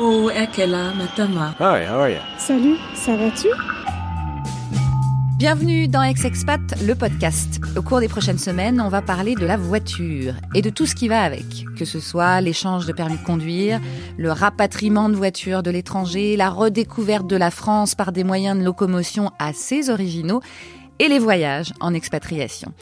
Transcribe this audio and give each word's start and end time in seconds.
Oh, 0.00 0.30
Ekela 0.30 0.94
Matama. 0.94 1.56
Hi, 1.58 1.84
how 1.84 2.02
are 2.02 2.10
you? 2.12 2.20
Salut, 2.38 2.76
ça 2.94 3.16
va-tu? 3.16 3.48
Bienvenue 5.36 5.88
dans 5.88 6.04
Ex-Expat, 6.04 6.60
le 6.86 6.94
podcast. 6.94 7.60
Au 7.76 7.82
cours 7.82 7.98
des 7.98 8.06
prochaines 8.06 8.38
semaines, 8.38 8.80
on 8.80 8.90
va 8.90 9.02
parler 9.02 9.34
de 9.34 9.44
la 9.44 9.56
voiture 9.56 10.34
et 10.54 10.62
de 10.62 10.70
tout 10.70 10.86
ce 10.86 10.94
qui 10.94 11.08
va 11.08 11.22
avec, 11.22 11.64
que 11.76 11.84
ce 11.84 11.98
soit 11.98 12.40
l'échange 12.40 12.86
de 12.86 12.92
permis 12.92 13.18
de 13.18 13.24
conduire, 13.24 13.80
le 14.16 14.30
rapatriement 14.30 15.08
de 15.08 15.16
voitures 15.16 15.64
de 15.64 15.72
l'étranger, 15.72 16.36
la 16.36 16.48
redécouverte 16.48 17.26
de 17.26 17.36
la 17.36 17.50
France 17.50 17.96
par 17.96 18.12
des 18.12 18.22
moyens 18.22 18.56
de 18.56 18.62
locomotion 18.62 19.32
assez 19.40 19.90
originaux 19.90 20.42
et 21.00 21.08
les 21.08 21.18
voyages 21.18 21.72
en 21.80 21.92
expatriation. 21.92 22.72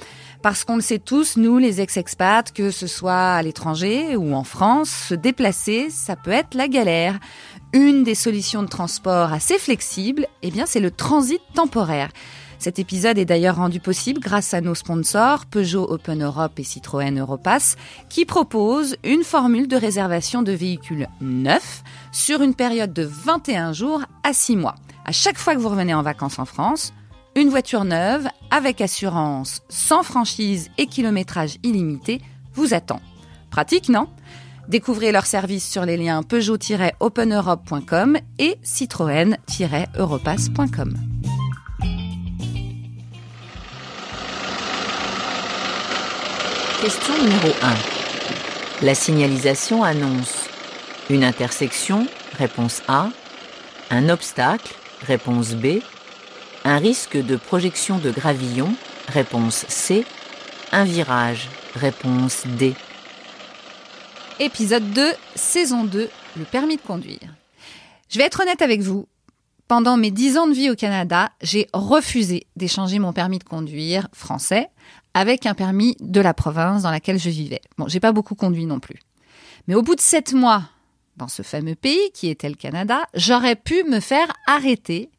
Parce 0.47 0.63
qu'on 0.63 0.77
le 0.77 0.81
sait 0.81 1.01
tous, 1.01 1.37
nous, 1.37 1.59
les 1.59 1.81
ex-expats, 1.81 2.53
que 2.53 2.71
ce 2.71 2.87
soit 2.87 3.33
à 3.33 3.43
l'étranger 3.43 4.15
ou 4.15 4.33
en 4.33 4.45
France, 4.45 4.91
se 4.91 5.15
déplacer, 5.17 5.91
ça 5.91 6.15
peut 6.15 6.31
être 6.31 6.55
la 6.55 6.69
galère. 6.69 7.19
Une 7.73 8.05
des 8.05 8.15
solutions 8.15 8.63
de 8.63 8.69
transport 8.69 9.33
assez 9.33 9.59
flexibles, 9.59 10.29
eh 10.43 10.53
bien, 10.53 10.65
c'est 10.65 10.79
le 10.79 10.93
transit 10.93 11.41
temporaire. 11.55 12.11
Cet 12.61 12.79
épisode 12.79 13.19
est 13.19 13.25
d'ailleurs 13.25 13.57
rendu 13.57 13.81
possible 13.81 14.21
grâce 14.21 14.55
à 14.55 14.61
nos 14.61 14.77
sponsors 14.77 15.47
Peugeot 15.47 15.91
Open 15.91 16.23
Europe 16.23 16.61
et 16.61 16.63
Citroën 16.63 17.19
Europass 17.19 17.75
qui 18.09 18.25
proposent 18.25 18.97
une 19.03 19.25
formule 19.25 19.67
de 19.67 19.77
réservation 19.77 20.43
de 20.43 20.53
véhicules 20.53 21.09
neufs 21.21 21.83
sur 22.13 22.41
une 22.41 22.55
période 22.55 22.93
de 22.93 23.03
21 23.03 23.73
jours 23.73 24.03
à 24.23 24.33
6 24.33 24.55
mois. 24.55 24.77
À 25.05 25.11
chaque 25.11 25.39
fois 25.39 25.57
que 25.57 25.61
vous 25.61 25.71
revenez 25.71 25.93
en 25.93 26.03
vacances 26.03 26.39
en 26.39 26.45
France, 26.45 26.93
une 27.37 27.51
voiture 27.51 27.85
neuve 27.85 28.27
avec 28.51 28.81
assurance, 28.81 29.61
sans 29.69 30.03
franchise 30.03 30.71
et 30.79 30.87
kilométrage 30.87 31.59
illimité 31.63 32.23
vous 32.55 32.73
attend. 32.73 33.03
Pratique, 33.51 33.91
non? 33.91 34.09
Découvrez 34.69 35.13
leurs 35.13 35.27
services 35.27 35.71
sur 35.71 35.85
les 35.85 35.99
liens 35.99 36.23
peugeot-openeurope.com 36.23 38.17
et 38.39 38.57
citroën-europass.com. 38.65 40.95
Question 46.81 47.23
numéro 47.23 47.49
1. 47.63 47.75
La 48.85 48.95
signalisation 48.95 49.85
annonce 49.85 50.49
une 51.11 51.23
intersection, 51.23 52.07
réponse 52.39 52.81
A, 52.89 53.11
un 53.91 54.09
obstacle, 54.09 54.75
réponse 55.07 55.53
B, 55.55 55.81
un 56.67 56.79
risque 56.79 57.17
de 57.17 57.37
projection 57.37 57.99
de 57.99 58.11
gravillon, 58.11 58.75
réponse 59.07 59.65
C, 59.69 60.05
un 60.73 60.83
virage, 60.83 61.49
réponse 61.77 62.43
D. 62.59 62.75
Épisode 64.41 64.91
2, 64.91 65.13
saison 65.37 65.85
2, 65.85 66.11
le 66.37 66.45
permis 66.45 66.77
de 66.77 66.83
conduire. 66.83 67.37
Je 68.09 68.19
vais 68.19 68.25
être 68.25 68.41
honnête 68.41 68.63
avec 68.63 68.81
vous. 68.81 69.07
Pendant 69.69 69.97
mes 69.97 70.11
10 70.11 70.39
ans 70.39 70.49
de 70.49 70.55
vie 70.55 70.69
au 70.69 70.75
Canada, 70.75 71.31
j'ai 71.41 71.69
refusé 71.73 72.49
d'échanger 72.57 72.99
mon 72.99 73.13
permis 73.13 73.39
de 73.39 73.45
conduire 73.45 74.09
français 74.13 74.69
avec 75.15 75.47
un 75.47 75.55
permis 75.55 75.97
de 76.01 76.21
la 76.21 76.35
province 76.35 76.83
dans 76.83 76.91
laquelle 76.91 77.21
je 77.21 77.31
vivais. 77.31 77.61
Bon, 77.79 77.87
j'ai 77.87 78.01
pas 78.01 78.13
beaucoup 78.13 78.35
conduit 78.35 78.67
non 78.67 78.81
plus. 78.81 78.99
Mais 79.69 79.77
au 79.77 79.83
bout 79.83 79.95
de 79.95 80.01
7 80.01 80.33
mois 80.33 80.65
dans 81.17 81.29
ce 81.29 81.43
fameux 81.43 81.77
pays 81.77 82.11
qui 82.13 82.29
était 82.29 82.49
le 82.49 82.57
Canada, 82.57 83.07
j'aurais 83.15 83.57
pu 83.57 83.85
me 83.85 84.01
faire 84.01 84.33
arrêter 84.49 85.11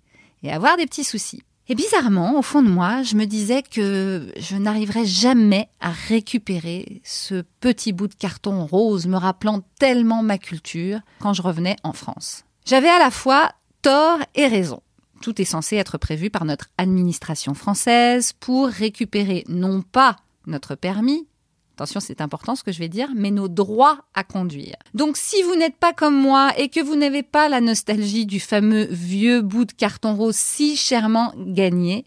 et 0.43 0.52
avoir 0.52 0.77
des 0.77 0.85
petits 0.85 1.03
soucis. 1.03 1.41
Et 1.69 1.75
bizarrement, 1.75 2.39
au 2.39 2.41
fond 2.41 2.61
de 2.61 2.69
moi, 2.69 3.03
je 3.03 3.16
me 3.16 3.25
disais 3.25 3.61
que 3.61 4.31
je 4.38 4.55
n'arriverais 4.55 5.05
jamais 5.05 5.67
à 5.81 5.91
récupérer 5.91 7.02
ce 7.03 7.44
petit 7.59 7.91
bout 7.91 8.07
de 8.07 8.16
carton 8.16 8.66
rose 8.66 9.05
me 9.05 9.17
rappelant 9.17 9.61
tellement 9.77 10.23
ma 10.23 10.38
culture 10.38 10.99
quand 11.19 11.33
je 11.33 11.41
revenais 11.41 11.75
en 11.83 11.91
France. 11.91 12.45
J'avais 12.66 12.89
à 12.89 12.99
la 12.99 13.11
fois 13.11 13.52
tort 13.81 14.19
et 14.35 14.47
raison. 14.47 14.81
Tout 15.21 15.41
est 15.41 15.45
censé 15.45 15.75
être 15.75 15.97
prévu 15.97 16.29
par 16.29 16.45
notre 16.45 16.67
administration 16.77 17.53
française 17.53 18.33
pour 18.39 18.67
récupérer 18.67 19.44
non 19.50 19.81
pas 19.81 20.16
notre 20.45 20.75
permis, 20.75 21.28
attention 21.77 21.99
c'est 21.99 22.21
important 22.21 22.55
ce 22.55 22.63
que 22.63 22.71
je 22.71 22.79
vais 22.79 22.89
dire, 22.89 23.09
mais 23.15 23.29
nos 23.29 23.47
droits 23.47 23.99
à 24.15 24.23
conduire. 24.23 24.75
Donc 24.93 25.15
si 25.15 25.41
vous 25.43 25.55
n'êtes 25.55 25.77
pas 25.77 25.93
comme 25.93 26.19
moi 26.19 26.51
et 26.57 26.69
que 26.69 26.79
vous 26.79 26.95
n'avez 26.95 27.23
pas 27.23 27.49
la 27.49 27.61
nostalgie 27.61 28.25
du 28.25 28.39
fameux 28.39 28.88
vieux 28.89 29.41
bout 29.41 29.65
de 29.65 29.71
carton 29.71 30.15
rose 30.15 30.35
si 30.35 30.75
chèrement 30.75 31.33
gagné, 31.38 32.05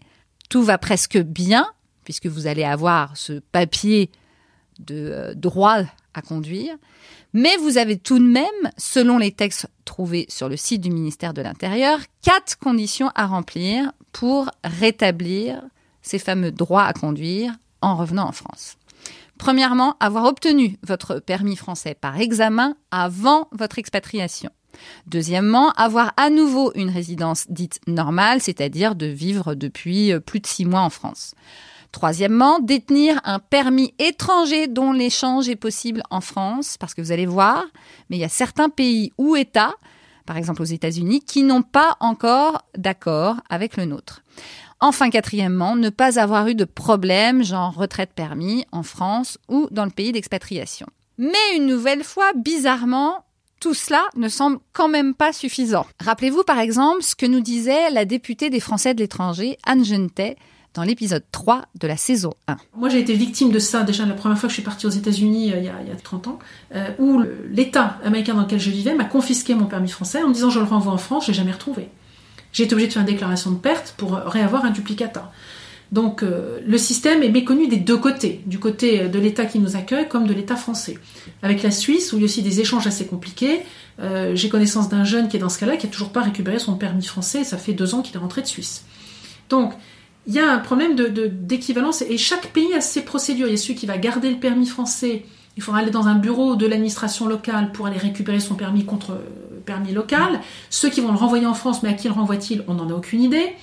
tout 0.49 0.61
va 0.61 0.77
presque 0.77 1.17
bien, 1.17 1.67
puisque 2.03 2.27
vous 2.27 2.47
allez 2.47 2.65
avoir 2.65 3.15
ce 3.15 3.39
papier 3.51 4.11
de 4.79 4.95
euh, 4.95 5.33
droit 5.33 5.77
à 6.13 6.21
conduire, 6.21 6.75
mais 7.33 7.55
vous 7.57 7.77
avez 7.77 7.97
tout 7.97 8.19
de 8.19 8.25
même, 8.25 8.71
selon 8.77 9.17
les 9.17 9.31
textes 9.31 9.67
trouvés 9.85 10.25
sur 10.27 10.49
le 10.49 10.57
site 10.57 10.81
du 10.81 10.91
ministère 10.91 11.33
de 11.33 11.41
l'Intérieur, 11.41 11.99
quatre 12.21 12.59
conditions 12.59 13.09
à 13.15 13.25
remplir 13.25 13.93
pour 14.11 14.49
rétablir 14.65 15.61
ces 16.01 16.19
fameux 16.19 16.51
droits 16.51 16.83
à 16.83 16.91
conduire 16.91 17.53
en 17.81 17.95
revenant 17.95 18.27
en 18.27 18.31
France. 18.31 18.77
Premièrement, 19.41 19.95
avoir 19.99 20.25
obtenu 20.25 20.77
votre 20.83 21.17
permis 21.17 21.55
français 21.55 21.95
par 21.99 22.19
examen 22.19 22.75
avant 22.91 23.47
votre 23.51 23.79
expatriation. 23.79 24.51
Deuxièmement, 25.07 25.71
avoir 25.71 26.13
à 26.15 26.29
nouveau 26.29 26.71
une 26.75 26.91
résidence 26.91 27.47
dite 27.49 27.79
normale, 27.87 28.39
c'est-à-dire 28.39 28.93
de 28.93 29.07
vivre 29.07 29.55
depuis 29.55 30.13
plus 30.27 30.41
de 30.41 30.45
six 30.45 30.63
mois 30.63 30.81
en 30.81 30.91
France. 30.91 31.33
Troisièmement, 31.91 32.59
détenir 32.59 33.19
un 33.23 33.39
permis 33.39 33.95
étranger 33.97 34.67
dont 34.67 34.91
l'échange 34.91 35.49
est 35.49 35.55
possible 35.55 36.03
en 36.11 36.21
France, 36.21 36.77
parce 36.77 36.93
que 36.93 37.01
vous 37.01 37.11
allez 37.11 37.25
voir, 37.25 37.63
mais 38.11 38.17
il 38.17 38.19
y 38.19 38.25
a 38.25 38.29
certains 38.29 38.69
pays 38.69 39.11
ou 39.17 39.35
États, 39.35 39.73
par 40.27 40.37
exemple 40.37 40.61
aux 40.61 40.65
États-Unis, 40.65 41.21
qui 41.21 41.41
n'ont 41.41 41.63
pas 41.63 41.97
encore 41.99 42.61
d'accord 42.77 43.37
avec 43.49 43.75
le 43.75 43.85
nôtre. 43.85 44.21
Enfin, 44.83 45.11
quatrièmement, 45.11 45.75
ne 45.75 45.89
pas 45.89 46.19
avoir 46.19 46.47
eu 46.47 46.55
de 46.55 46.65
problème, 46.65 47.43
genre 47.43 47.73
retraite 47.75 48.11
permis, 48.15 48.65
en 48.71 48.81
France 48.81 49.37
ou 49.47 49.67
dans 49.69 49.85
le 49.85 49.91
pays 49.91 50.11
d'expatriation. 50.11 50.87
Mais 51.19 51.55
une 51.55 51.67
nouvelle 51.67 52.03
fois, 52.03 52.31
bizarrement, 52.35 53.23
tout 53.59 53.75
cela 53.75 54.01
ne 54.15 54.27
semble 54.27 54.57
quand 54.73 54.87
même 54.87 55.13
pas 55.13 55.33
suffisant. 55.33 55.85
Rappelez-vous 56.03 56.43
par 56.43 56.57
exemple 56.57 57.03
ce 57.03 57.15
que 57.15 57.27
nous 57.27 57.41
disait 57.41 57.91
la 57.91 58.05
députée 58.05 58.49
des 58.49 58.59
Français 58.59 58.95
de 58.95 59.01
l'étranger, 59.01 59.59
Anne 59.67 59.85
Genetet, 59.85 60.35
dans 60.73 60.83
l'épisode 60.83 61.23
3 61.31 61.65
de 61.79 61.87
la 61.87 61.97
saison 61.97 62.33
1. 62.47 62.57
Moi, 62.75 62.89
j'ai 62.89 62.99
été 62.99 63.13
victime 63.13 63.51
de 63.51 63.59
ça 63.59 63.83
déjà 63.83 64.05
la 64.05 64.13
première 64.15 64.37
fois 64.37 64.47
que 64.47 64.51
je 64.51 64.55
suis 64.55 64.63
partie 64.63 64.87
aux 64.87 64.91
États-Unis 64.91 65.53
euh, 65.53 65.59
il, 65.59 65.65
y 65.65 65.69
a, 65.69 65.75
il 65.81 65.89
y 65.89 65.91
a 65.91 65.95
30 65.95 66.27
ans, 66.27 66.39
euh, 66.73 66.87
où 66.97 67.21
l'État 67.49 67.97
américain 68.03 68.33
dans 68.33 68.41
lequel 68.41 68.59
je 68.59 68.71
vivais 68.71 68.95
m'a 68.95 69.05
confisqué 69.05 69.53
mon 69.53 69.65
permis 69.65 69.89
français 69.89 70.23
en 70.23 70.29
me 70.29 70.33
disant 70.33 70.49
je 70.49 70.59
le 70.59 70.65
renvoie 70.65 70.93
en 70.93 70.97
France, 70.97 71.25
je 71.25 71.31
l'ai 71.31 71.37
jamais 71.37 71.51
retrouvé. 71.51 71.89
J'ai 72.51 72.63
été 72.63 72.73
obligée 72.73 72.87
de 72.87 72.93
faire 72.93 73.01
une 73.01 73.07
déclaration 73.07 73.51
de 73.51 73.57
perte 73.57 73.93
pour 73.97 74.13
réavoir 74.13 74.65
un 74.65 74.71
duplicata. 74.71 75.31
Donc 75.91 76.23
euh, 76.23 76.59
le 76.65 76.77
système 76.77 77.21
est 77.21 77.29
méconnu 77.29 77.67
des 77.67 77.77
deux 77.77 77.97
côtés, 77.97 78.41
du 78.45 78.59
côté 78.59 79.09
de 79.09 79.19
l'État 79.19 79.45
qui 79.45 79.59
nous 79.59 79.75
accueille 79.75 80.07
comme 80.07 80.25
de 80.25 80.33
l'État 80.33 80.55
français. 80.55 80.97
Avec 81.41 81.63
la 81.63 81.71
Suisse, 81.71 82.13
où 82.13 82.17
il 82.17 82.21
y 82.21 82.23
a 82.23 82.25
aussi 82.25 82.41
des 82.41 82.61
échanges 82.61 82.87
assez 82.87 83.05
compliqués, 83.05 83.61
euh, 83.99 84.33
j'ai 84.33 84.47
connaissance 84.47 84.87
d'un 84.87 85.03
jeune 85.03 85.27
qui 85.27 85.35
est 85.35 85.39
dans 85.39 85.49
ce 85.49 85.59
cas-là, 85.59 85.75
qui 85.75 85.85
n'a 85.85 85.91
toujours 85.91 86.11
pas 86.11 86.21
récupéré 86.21 86.59
son 86.59 86.75
permis 86.75 87.03
français, 87.03 87.43
ça 87.43 87.57
fait 87.57 87.73
deux 87.73 87.93
ans 87.93 88.01
qu'il 88.01 88.15
est 88.15 88.19
rentré 88.19 88.41
de 88.41 88.47
Suisse. 88.47 88.85
Donc 89.49 89.73
il 90.27 90.33
y 90.33 90.39
a 90.39 90.49
un 90.49 90.59
problème 90.59 90.95
d'équivalence, 90.95 91.99
de, 91.99 92.05
et 92.05 92.17
chaque 92.17 92.53
pays 92.53 92.73
a 92.73 92.79
ses 92.79 93.01
procédures. 93.01 93.47
Il 93.47 93.51
y 93.51 93.55
a 93.55 93.57
celui 93.57 93.75
qui 93.75 93.85
va 93.85 93.97
garder 93.97 94.29
le 94.29 94.37
permis 94.37 94.67
français, 94.67 95.25
il 95.57 95.63
faudra 95.63 95.81
aller 95.81 95.91
dans 95.91 96.07
un 96.07 96.15
bureau 96.15 96.55
de 96.55 96.65
l'administration 96.65 97.27
locale 97.27 97.71
pour 97.71 97.87
aller 97.87 97.97
récupérer 97.97 98.39
son 98.39 98.55
permis 98.55 98.85
contre 98.85 99.19
permis 99.65 99.91
local. 99.91 100.39
Ceux 100.69 100.89
qui 100.89 101.01
vont 101.01 101.11
le 101.11 101.17
renvoyer 101.17 101.45
en 101.45 101.53
France, 101.53 101.83
mais 101.83 101.89
à 101.89 101.93
qui 101.93 102.07
le 102.07 102.13
renvoie-t-il 102.13 102.63
On 102.67 102.75
n'en 102.75 102.89
a 102.89 102.93
aucune 102.93 103.21
idée. 103.21 103.53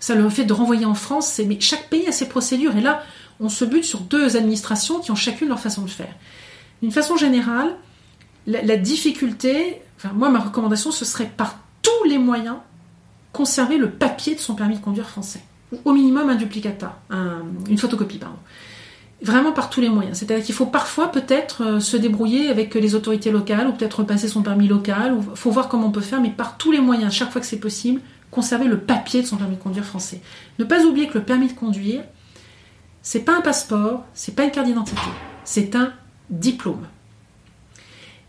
Ça, 0.00 0.14
le 0.14 0.28
fait 0.28 0.44
de 0.44 0.52
renvoyer 0.52 0.84
en 0.84 0.94
France, 0.94 1.26
c'est 1.26 1.44
mais 1.44 1.58
chaque 1.60 1.88
pays 1.88 2.06
a 2.06 2.12
ses 2.12 2.28
procédures 2.28 2.76
et 2.76 2.80
là, 2.80 3.02
on 3.40 3.48
se 3.48 3.64
bute 3.64 3.84
sur 3.84 4.00
deux 4.00 4.36
administrations 4.36 5.00
qui 5.00 5.10
ont 5.10 5.16
chacune 5.16 5.48
leur 5.48 5.60
façon 5.60 5.82
de 5.82 5.90
faire. 5.90 6.14
D'une 6.82 6.92
façon 6.92 7.16
générale, 7.16 7.74
la, 8.46 8.76
difficulté, 8.76 9.82
enfin 9.96 10.10
moi 10.14 10.30
ma 10.30 10.38
recommandation, 10.38 10.90
ce 10.90 11.04
serait 11.04 11.30
par 11.36 11.58
tous 11.82 12.08
les 12.08 12.18
moyens 12.18 12.56
conserver 13.32 13.76
le 13.78 13.90
papier 13.90 14.34
de 14.34 14.40
son 14.40 14.54
permis 14.54 14.76
de 14.76 14.80
conduire 14.82 15.08
français, 15.08 15.42
ou 15.72 15.78
au 15.84 15.92
minimum 15.92 16.30
un 16.30 16.36
duplicata, 16.36 17.00
une 17.68 17.78
photocopie, 17.78 18.18
pardon. 18.18 18.36
Vraiment 19.20 19.52
par 19.52 19.68
tous 19.68 19.80
les 19.80 19.88
moyens. 19.88 20.18
C'est-à-dire 20.18 20.44
qu'il 20.44 20.54
faut 20.54 20.66
parfois 20.66 21.10
peut-être 21.10 21.64
euh, 21.64 21.80
se 21.80 21.96
débrouiller 21.96 22.50
avec 22.50 22.74
les 22.74 22.94
autorités 22.94 23.32
locales 23.32 23.66
ou 23.66 23.72
peut-être 23.72 24.00
repasser 24.00 24.28
son 24.28 24.42
permis 24.42 24.68
local. 24.68 25.16
Il 25.18 25.36
faut 25.36 25.50
voir 25.50 25.68
comment 25.68 25.88
on 25.88 25.90
peut 25.90 26.00
faire, 26.00 26.20
mais 26.20 26.30
par 26.30 26.56
tous 26.56 26.70
les 26.70 26.80
moyens, 26.80 27.12
chaque 27.12 27.32
fois 27.32 27.40
que 27.40 27.46
c'est 27.46 27.58
possible, 27.58 28.00
conserver 28.30 28.66
le 28.66 28.78
papier 28.78 29.22
de 29.22 29.26
son 29.26 29.36
permis 29.36 29.56
de 29.56 29.62
conduire 29.62 29.84
français. 29.84 30.20
Ne 30.58 30.64
pas 30.64 30.84
oublier 30.84 31.08
que 31.08 31.18
le 31.18 31.24
permis 31.24 31.48
de 31.48 31.52
conduire, 31.52 32.02
c'est 33.02 33.20
pas 33.20 33.36
un 33.36 33.40
passeport, 33.40 34.04
c'est 34.14 34.34
pas 34.34 34.44
une 34.44 34.50
carte 34.50 34.66
d'identité, 34.66 35.00
c'est 35.44 35.74
un 35.74 35.92
diplôme. 36.30 36.86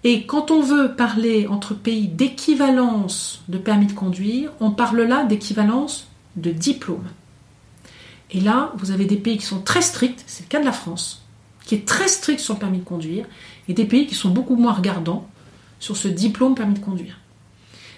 Et 0.04 0.26
quand 0.26 0.52
on 0.52 0.62
veut 0.62 0.96
parler 0.96 1.48
entre 1.48 1.74
pays 1.74 2.08
d'équivalence 2.08 3.44
de 3.50 3.58
permis 3.58 3.88
de 3.88 3.92
conduire, 3.92 4.52
on 4.62 4.72
parle 4.72 5.02
là 5.02 5.26
d'équivalence 5.26 6.08
de 6.38 6.52
diplôme. 6.52 7.04
Et 8.32 8.40
là, 8.40 8.72
vous 8.78 8.92
avez 8.92 9.06
des 9.06 9.18
pays 9.18 9.38
qui 9.38 9.46
sont 9.46 9.62
très 9.62 9.82
stricts, 9.82 10.24
c'est 10.28 10.44
le 10.44 10.50
cas 10.50 10.60
de 10.60 10.66
la 10.66 10.72
France, 10.72 11.24
qui 11.66 11.76
est 11.76 11.88
très 11.88 12.08
strict 12.08 12.40
sur 12.40 12.56
le 12.56 12.60
permis 12.60 12.80
de 12.80 12.84
conduire, 12.84 13.26
et 13.68 13.74
des 13.74 13.86
pays 13.86 14.08
qui 14.08 14.16
sont 14.16 14.30
beaucoup 14.30 14.56
moins 14.56 14.74
regardants 14.74 15.28
sur 15.80 15.98
ce 15.98 16.08
diplôme 16.08 16.56
permis 16.56 16.76
de 16.76 16.80
conduire. 16.80 17.18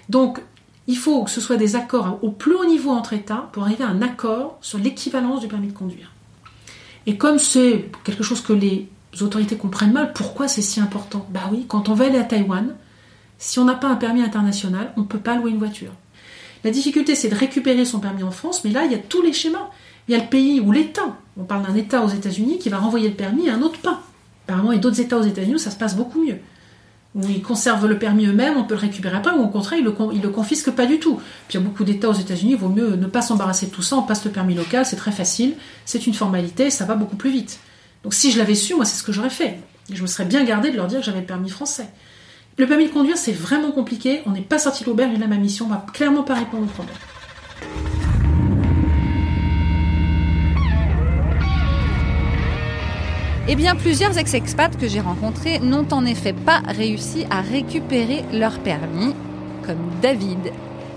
Donc, 0.09 0.41
il 0.87 0.97
faut 0.97 1.23
que 1.23 1.31
ce 1.31 1.41
soit 1.41 1.57
des 1.57 1.75
accords 1.75 2.19
au 2.21 2.31
plus 2.31 2.53
haut 2.53 2.65
niveau 2.65 2.91
entre 2.91 3.13
États 3.13 3.49
pour 3.51 3.63
arriver 3.63 3.83
à 3.83 3.87
un 3.87 4.01
accord 4.01 4.57
sur 4.61 4.77
l'équivalence 4.77 5.41
du 5.41 5.47
permis 5.47 5.67
de 5.67 5.73
conduire. 5.73 6.11
Et 7.05 7.17
comme 7.17 7.39
c'est 7.39 7.89
quelque 8.03 8.23
chose 8.23 8.41
que 8.41 8.53
les 8.53 8.87
autorités 9.21 9.57
comprennent 9.57 9.93
mal, 9.93 10.13
pourquoi 10.13 10.47
c'est 10.47 10.61
si 10.61 10.79
important? 10.79 11.25
Bah 11.31 11.49
oui, 11.51 11.65
quand 11.67 11.89
on 11.89 11.93
va 11.93 12.05
aller 12.05 12.17
à 12.17 12.23
Taïwan, 12.23 12.75
si 13.37 13.59
on 13.59 13.65
n'a 13.65 13.75
pas 13.75 13.87
un 13.87 13.95
permis 13.95 14.21
international, 14.21 14.93
on 14.97 15.01
ne 15.01 15.05
peut 15.05 15.19
pas 15.19 15.35
louer 15.35 15.51
une 15.51 15.57
voiture. 15.57 15.91
La 16.63 16.71
difficulté, 16.71 17.15
c'est 17.15 17.29
de 17.29 17.35
récupérer 17.35 17.85
son 17.85 17.99
permis 17.99 18.23
en 18.23 18.31
France, 18.31 18.63
mais 18.63 18.71
là, 18.71 18.85
il 18.85 18.91
y 18.91 18.95
a 18.95 18.99
tous 18.99 19.21
les 19.21 19.33
schémas. 19.33 19.69
Il 20.07 20.13
y 20.13 20.15
a 20.15 20.21
le 20.21 20.29
pays 20.29 20.59
où 20.59 20.71
l'État, 20.71 21.15
on 21.37 21.43
parle 21.43 21.65
d'un 21.65 21.75
État 21.75 22.03
aux 22.03 22.09
États-Unis, 22.09 22.59
qui 22.59 22.69
va 22.69 22.77
renvoyer 22.77 23.09
le 23.09 23.15
permis 23.15 23.49
à 23.49 23.55
un 23.55 23.61
autre 23.61 23.79
pas. 23.79 24.01
Apparemment, 24.47 24.71
il 24.71 24.75
y 24.75 24.79
a 24.79 24.81
d'autres 24.81 24.99
États 24.99 25.17
aux 25.17 25.23
États-Unis 25.23 25.55
où 25.55 25.59
ça 25.59 25.71
se 25.71 25.77
passe 25.77 25.95
beaucoup 25.95 26.23
mieux 26.23 26.39
où 27.13 27.21
ils 27.27 27.41
conservent 27.41 27.87
le 27.87 27.99
permis 27.99 28.25
eux-mêmes, 28.25 28.55
on 28.57 28.63
peut 28.63 28.75
le 28.75 28.79
récupérer 28.79 29.17
après, 29.17 29.31
ou 29.31 29.43
au 29.43 29.47
contraire, 29.49 29.79
ils 29.79 29.85
le, 29.85 30.21
le 30.21 30.29
confisquent 30.29 30.71
pas 30.71 30.85
du 30.85 30.99
tout. 30.99 31.15
Puis 31.47 31.57
il 31.57 31.61
y 31.61 31.63
a 31.63 31.65
beaucoup 31.65 31.83
d'États 31.83 32.09
aux 32.09 32.13
États-Unis, 32.13 32.51
il 32.51 32.57
vaut 32.57 32.69
mieux 32.69 32.95
ne 32.95 33.07
pas 33.07 33.21
s'embarrasser 33.21 33.67
de 33.67 33.71
tout 33.71 33.81
ça, 33.81 33.97
on 33.97 34.03
passe 34.03 34.23
le 34.23 34.31
permis 34.31 34.55
local, 34.55 34.85
c'est 34.85 34.95
très 34.95 35.11
facile, 35.11 35.55
c'est 35.85 36.07
une 36.07 36.13
formalité, 36.13 36.69
ça 36.69 36.85
va 36.85 36.95
beaucoup 36.95 37.17
plus 37.17 37.31
vite. 37.31 37.59
Donc 38.03 38.13
si 38.13 38.31
je 38.31 38.37
l'avais 38.37 38.55
su, 38.55 38.75
moi 38.75 38.85
c'est 38.85 38.97
ce 38.97 39.03
que 39.03 39.11
j'aurais 39.11 39.29
fait. 39.29 39.59
Je 39.91 40.01
me 40.01 40.07
serais 40.07 40.25
bien 40.25 40.43
gardé 40.43 40.71
de 40.71 40.77
leur 40.77 40.87
dire 40.87 40.99
que 40.99 41.05
j'avais 41.05 41.19
le 41.19 41.25
permis 41.25 41.49
français. 41.49 41.87
Le 42.57 42.65
permis 42.65 42.85
de 42.85 42.91
conduire, 42.91 43.17
c'est 43.17 43.33
vraiment 43.33 43.71
compliqué, 43.71 44.21
on 44.25 44.31
n'est 44.31 44.41
pas 44.41 44.59
sorti 44.59 44.83
de 44.83 44.89
l'auberge, 44.89 45.13
et 45.13 45.17
là 45.17 45.27
ma 45.27 45.37
mission 45.37 45.67
va 45.67 45.85
clairement 45.93 46.23
pas 46.23 46.35
répondre 46.35 46.63
au 46.63 46.67
problème. 46.67 46.95
Eh 53.53 53.55
bien, 53.57 53.75
plusieurs 53.75 54.17
ex-expats 54.17 54.77
que 54.77 54.87
j'ai 54.87 55.01
rencontrés 55.01 55.59
n'ont 55.59 55.85
en 55.91 56.05
effet 56.05 56.31
pas 56.31 56.61
réussi 56.65 57.25
à 57.29 57.41
récupérer 57.41 58.23
leur 58.31 58.57
permis, 58.59 59.13
comme 59.65 59.89
David. 60.01 60.53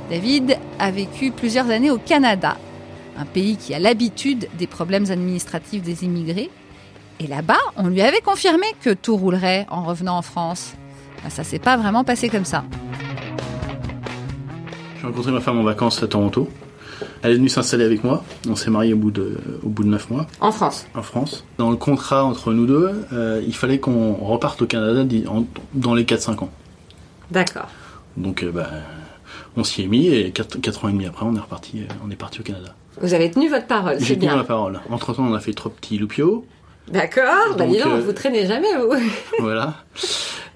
David 0.09 0.56
a 0.79 0.93
vécu 0.93 1.33
plusieurs 1.33 1.69
années 1.71 1.91
au 1.91 1.99
Canada, 1.99 2.56
un 3.19 3.25
pays 3.25 3.56
qui 3.56 3.75
a 3.75 3.81
l'habitude 3.81 4.47
des 4.56 4.69
problèmes 4.69 5.11
administratifs 5.11 5.83
des 5.83 6.05
immigrés. 6.05 6.49
Et 7.19 7.27
là-bas, 7.27 7.59
on 7.77 7.89
lui 7.89 8.03
avait 8.03 8.21
confirmé 8.21 8.67
que 8.81 8.91
tout 8.91 9.17
roulerait 9.17 9.67
en 9.69 9.83
revenant 9.83 10.17
en 10.17 10.23
France. 10.23 10.75
Ben, 11.25 11.31
ça 11.31 11.43
s'est 11.43 11.59
pas 11.59 11.77
vraiment 11.77 12.05
passé 12.05 12.29
comme 12.29 12.45
ça. 12.45 12.62
J'ai 15.00 15.09
rencontré 15.09 15.33
ma 15.33 15.41
femme 15.41 15.59
en 15.59 15.65
vacances 15.65 16.00
à 16.05 16.07
Toronto. 16.07 16.49
Elle 17.23 17.32
est 17.32 17.35
venue 17.37 17.49
s'installer 17.49 17.85
avec 17.85 18.05
moi. 18.05 18.25
On 18.49 18.56
s'est 18.56 18.70
mariés 18.70 18.93
au 18.93 18.99
bout 18.99 19.11
de 19.11 19.37
au 19.62 19.69
bout 19.69 19.85
de 19.85 19.88
neuf 19.88 20.11
mois. 20.11 20.26
En 20.41 20.52
France. 20.52 20.87
En 20.94 21.02
France. 21.02 21.44
Dans 21.58 21.70
le 21.70 21.76
contrat 21.76 22.25
entre 22.25 22.52
nous 22.52 22.67
deux, 22.67 22.93
euh, 23.12 23.43
il 23.46 23.55
fallait 23.55 23.79
qu'on 23.79 24.14
reparte 24.14 24.62
au 24.62 24.67
Canada 24.67 25.05
dans 25.75 25.94
les 25.94 26.05
4-5 26.05 26.44
ans. 26.44 26.50
D'accord. 27.31 27.69
Donc 28.17 28.43
euh, 28.43 28.50
bah, 28.52 28.69
on 29.56 29.64
s'y 29.64 29.82
est 29.82 29.87
mis 29.87 30.08
et 30.08 30.31
4, 30.31 30.85
ans 30.85 30.88
et 30.88 30.93
demi 30.93 31.06
après, 31.06 31.25
on 31.26 31.35
est 31.35 31.41
reparti, 31.41 31.81
euh, 31.81 31.93
on 32.06 32.11
est 32.11 32.17
parti 32.17 32.41
au 32.41 32.44
Canada. 32.44 32.75
Vous 33.00 33.14
avez 33.14 33.31
tenu 33.31 33.49
votre 33.49 33.67
parole, 33.67 33.97
c'est 33.99 34.17
bien. 34.17 34.31
tenu 34.31 34.40
ma 34.40 34.44
parole. 34.44 34.81
Entre 34.90 35.14
temps, 35.14 35.26
on 35.26 35.35
a 35.35 35.40
fait 35.40 35.52
trois 35.52 35.73
petits 35.73 35.99
loupiaux. 35.99 36.47
D'accord, 36.88 37.56
bah 37.56 37.67
dis 37.67 37.79
donc, 37.79 38.00
vous 38.00 38.12
traînez 38.12 38.47
jamais, 38.47 38.69
vous. 38.76 38.93
voilà. 39.40 39.75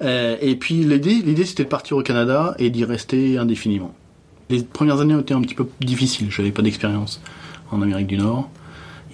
et 0.03 0.57
puis 0.57 0.85
l'idée, 0.85 1.23
l'idée 1.25 1.47
c'était 1.47 1.65
de 1.65 1.69
partir 1.69 1.97
au 1.97 2.03
Canada 2.03 2.55
et 2.59 2.69
d'y 2.69 2.85
rester 2.85 3.39
indéfiniment. 3.39 3.95
Les 4.51 4.63
premières 4.63 5.01
années 5.01 5.15
ont 5.15 5.21
été 5.21 5.35
un 5.35 5.41
petit 5.41 5.55
peu 5.55 5.69
difficiles. 5.81 6.31
J'avais 6.31 6.53
pas 6.53 6.63
d'expérience 6.63 7.21
en 7.71 7.83
Amérique 7.83 8.07
du 8.07 8.17
Nord. 8.17 8.49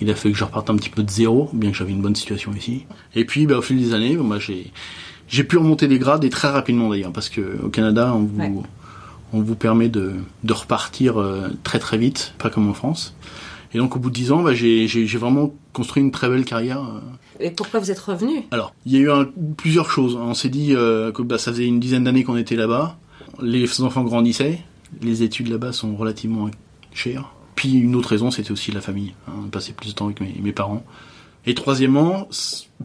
Il 0.00 0.10
a 0.10 0.14
fallu 0.14 0.32
que 0.32 0.38
je 0.38 0.44
reparte 0.44 0.70
un 0.70 0.76
petit 0.76 0.90
peu 0.90 1.02
de 1.02 1.10
zéro, 1.10 1.50
bien 1.52 1.70
que 1.70 1.76
j'avais 1.76 1.92
une 1.92 2.02
bonne 2.02 2.16
situation 2.16 2.52
ici. 2.52 2.84
Et 3.14 3.24
puis, 3.24 3.46
bah, 3.46 3.58
au 3.58 3.62
fil 3.62 3.78
des 3.78 3.94
années, 3.94 4.16
moi, 4.16 4.38
j'ai 4.38 4.72
j'ai 5.26 5.44
pu 5.44 5.56
remonter 5.56 5.88
les 5.88 5.98
grades 5.98 6.24
et 6.24 6.30
très 6.30 6.48
rapidement 6.48 6.90
d'ailleurs, 6.90 7.12
parce 7.12 7.28
que 7.28 7.58
au 7.64 7.68
Canada, 7.68 8.12
on 8.14 8.24
vous 8.24 8.64
on 9.32 9.40
vous 9.40 9.56
permet 9.56 9.88
de, 9.88 10.12
de 10.44 10.52
repartir 10.52 11.20
euh, 11.20 11.48
très 11.64 11.80
très 11.80 11.98
vite, 11.98 12.34
pas 12.38 12.50
comme 12.50 12.68
en 12.68 12.74
France. 12.74 13.16
Et 13.72 13.78
donc, 13.78 13.96
au 13.96 13.98
bout 13.98 14.10
de 14.10 14.14
dix 14.14 14.30
ans, 14.30 14.42
bah, 14.42 14.54
j'ai 14.54 15.04
vraiment 15.18 15.52
construit 15.72 16.02
une 16.02 16.12
très 16.12 16.28
belle 16.28 16.44
carrière. 16.44 16.80
Euh. 16.80 17.00
Et 17.40 17.50
pourquoi 17.50 17.80
vous 17.80 17.90
êtes 17.90 17.98
revenu? 17.98 18.44
Alors, 18.52 18.72
il 18.86 18.92
y 18.92 18.96
a 18.96 19.00
eu 19.00 19.26
plusieurs 19.56 19.90
choses. 19.90 20.14
On 20.14 20.34
s'est 20.34 20.48
dit 20.48 20.74
euh, 20.76 21.10
que 21.10 21.22
bah, 21.22 21.38
ça 21.38 21.50
faisait 21.50 21.66
une 21.66 21.80
dizaine 21.80 22.04
d'années 22.04 22.22
qu'on 22.22 22.36
était 22.36 22.54
là-bas. 22.54 22.96
Les 23.42 23.80
enfants 23.80 24.04
grandissaient 24.04 24.60
les 25.02 25.22
études 25.22 25.48
là-bas 25.48 25.72
sont 25.72 25.96
relativement 25.96 26.50
chères. 26.92 27.32
Puis 27.54 27.74
une 27.74 27.94
autre 27.94 28.08
raison, 28.08 28.30
c'était 28.30 28.50
aussi 28.50 28.72
la 28.72 28.80
famille, 28.80 29.14
hein, 29.28 29.48
passer 29.50 29.72
plus 29.72 29.90
de 29.90 29.94
temps 29.94 30.06
avec 30.06 30.20
mes, 30.20 30.52
parents. 30.52 30.84
Et 31.46 31.54
troisièmement, 31.54 32.28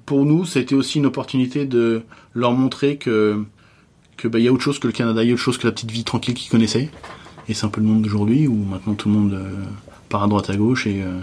pour 0.06 0.26
nous, 0.26 0.46
c'était 0.46 0.76
aussi 0.76 1.00
une 1.00 1.06
opportunité 1.06 1.66
de 1.66 2.04
leur 2.34 2.52
montrer 2.52 2.98
que 2.98 3.46
bah, 4.24 4.40
y 4.40 4.48
a 4.48 4.54
autre 4.54 4.64
chose 4.64 4.80
que 4.80 4.88
le 4.88 4.94
Canada, 4.94 5.24
il 5.24 5.28
y 5.28 5.32
a 5.32 5.34
autre 5.34 5.42
chose 5.42 5.58
que 5.58 5.66
la 5.66 5.72
petite 5.72 5.92
vie 5.92 6.04
tranquille 6.04 6.34
qu'ils 6.34 6.52
connaissaient. 6.52 6.90
Et 7.48 7.54
c'est 7.54 7.66
un 7.66 7.70
peu 7.70 7.82
le 7.82 7.88
monde 7.88 8.04
d'aujourd'hui 8.04 8.48
où 8.48 8.56
maintenant 8.56 8.94
tout 8.94 9.10
le 9.10 9.16
monde 9.16 9.34
euh, 9.34 9.64
part 10.10 10.24
à 10.24 10.28
droite 10.28 10.50
à 10.52 10.56
gauche 10.56 10.86
et, 10.86 11.02
euh, 11.02 11.20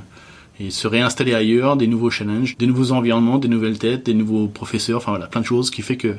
et 0.58 0.70
se 0.70 0.88
réinstaller 0.88 1.34
ailleurs, 1.34 1.76
des 1.76 1.86
nouveaux 1.86 2.10
challenges, 2.10 2.56
des 2.56 2.66
nouveaux 2.66 2.90
environnements, 2.92 3.38
des 3.38 3.48
nouvelles 3.48 3.78
têtes, 3.78 4.06
des 4.06 4.14
nouveaux 4.14 4.48
professeurs, 4.48 4.98
enfin 4.98 5.12
voilà, 5.12 5.26
plein 5.26 5.42
de 5.42 5.46
choses 5.46 5.70
qui 5.70 5.82
fait 5.82 5.96
que 5.96 6.16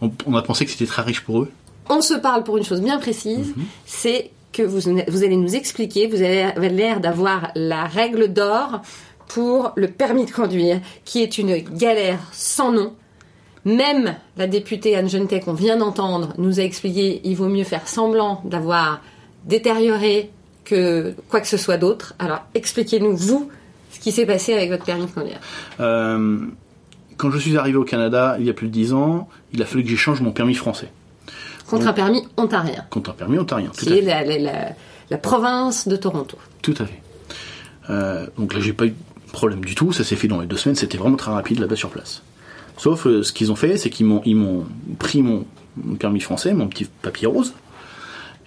on 0.00 0.34
a 0.34 0.42
pensé 0.42 0.64
que 0.64 0.70
c'était 0.70 0.86
très 0.86 1.02
riche 1.02 1.20
pour 1.20 1.42
eux 1.42 1.50
on 1.88 2.00
se 2.00 2.14
parle 2.14 2.44
pour 2.44 2.58
une 2.58 2.64
chose 2.64 2.80
bien 2.80 2.98
précise, 2.98 3.54
mhm. 3.56 3.64
c'est 3.86 4.30
que 4.52 4.62
vous, 4.62 4.80
vous, 5.08 5.24
allez 5.24 5.36
nous 5.36 5.54
expliquer, 5.54 6.06
vous 6.08 6.22
avez 6.22 6.68
l'air 6.68 7.00
d'avoir 7.00 7.50
la 7.54 7.84
règle 7.84 8.32
d'or 8.32 8.82
pour 9.28 9.72
le 9.76 9.88
permis 9.88 10.26
de 10.26 10.32
conduire, 10.32 10.80
qui 11.04 11.22
est 11.22 11.38
une 11.38 11.56
galère 11.58 12.18
sans 12.32 12.72
nom. 12.72 12.94
Même 13.64 14.16
la 14.36 14.46
députée 14.46 14.96
Anne 14.96 15.08
Genetet 15.08 15.40
qu'on 15.40 15.52
vient 15.52 15.76
d'entendre 15.76 16.32
nous 16.38 16.60
a 16.60 16.62
expliqué 16.62 17.20
il 17.24 17.36
vaut 17.36 17.48
mieux 17.48 17.64
faire 17.64 17.86
semblant 17.86 18.40
d'avoir 18.44 19.02
détérioré 19.44 20.30
que 20.64 21.14
quoi 21.28 21.40
que 21.40 21.46
ce 21.46 21.56
soit 21.56 21.76
d'autre. 21.76 22.14
Alors 22.18 22.40
expliquez-nous, 22.54 23.16
vous, 23.16 23.50
ce 23.90 24.00
qui 24.00 24.12
s'est 24.12 24.26
passé 24.26 24.54
avec 24.54 24.70
votre 24.70 24.84
permis 24.84 25.06
de 25.06 25.10
conduire. 25.10 25.40
Euh, 25.78 26.38
quand 27.16 27.30
je 27.30 27.38
suis 27.38 27.56
arrivé 27.56 27.76
au 27.76 27.84
Canada 27.84 28.36
il 28.38 28.46
y 28.46 28.50
a 28.50 28.54
plus 28.54 28.68
de 28.68 28.72
dix 28.72 28.94
ans, 28.94 29.28
il 29.52 29.62
a 29.62 29.66
fallu 29.66 29.84
que 29.84 29.90
j'échange 29.90 30.22
mon 30.22 30.32
permis 30.32 30.54
français. 30.54 30.88
Contre 31.70 31.86
un 31.86 31.92
permis 31.92 32.26
ontarien. 32.36 32.84
Contre 32.90 33.10
un 33.10 33.14
permis 33.14 33.38
ontarien. 33.38 33.70
Tout 33.70 33.86
qui 33.86 33.98
est 33.98 34.02
la, 35.10 35.18
province 35.18 35.86
de 35.86 35.94
Toronto. 35.94 36.36
Tout 36.62 36.74
à 36.78 36.84
fait. 36.84 37.00
Euh, 37.88 38.26
donc 38.36 38.54
là, 38.54 38.60
j'ai 38.60 38.72
pas 38.72 38.86
eu 38.86 38.90
de 38.90 39.32
problème 39.32 39.64
du 39.64 39.76
tout. 39.76 39.92
Ça 39.92 40.02
s'est 40.02 40.16
fait 40.16 40.26
dans 40.26 40.40
les 40.40 40.48
deux 40.48 40.56
semaines. 40.56 40.74
C'était 40.74 40.98
vraiment 40.98 41.16
très 41.16 41.30
rapide 41.30 41.60
là-bas 41.60 41.76
sur 41.76 41.90
place. 41.90 42.22
Sauf 42.76 43.06
euh, 43.06 43.22
ce 43.22 43.32
qu'ils 43.32 43.52
ont 43.52 43.56
fait, 43.56 43.76
c'est 43.76 43.88
qu'ils 43.88 44.06
m'ont, 44.06 44.20
ils 44.24 44.34
m'ont 44.34 44.66
pris 44.98 45.22
mon, 45.22 45.44
permis 45.98 46.20
français, 46.20 46.52
mon 46.54 46.66
petit 46.66 46.86
papier 47.02 47.28
rose. 47.28 47.54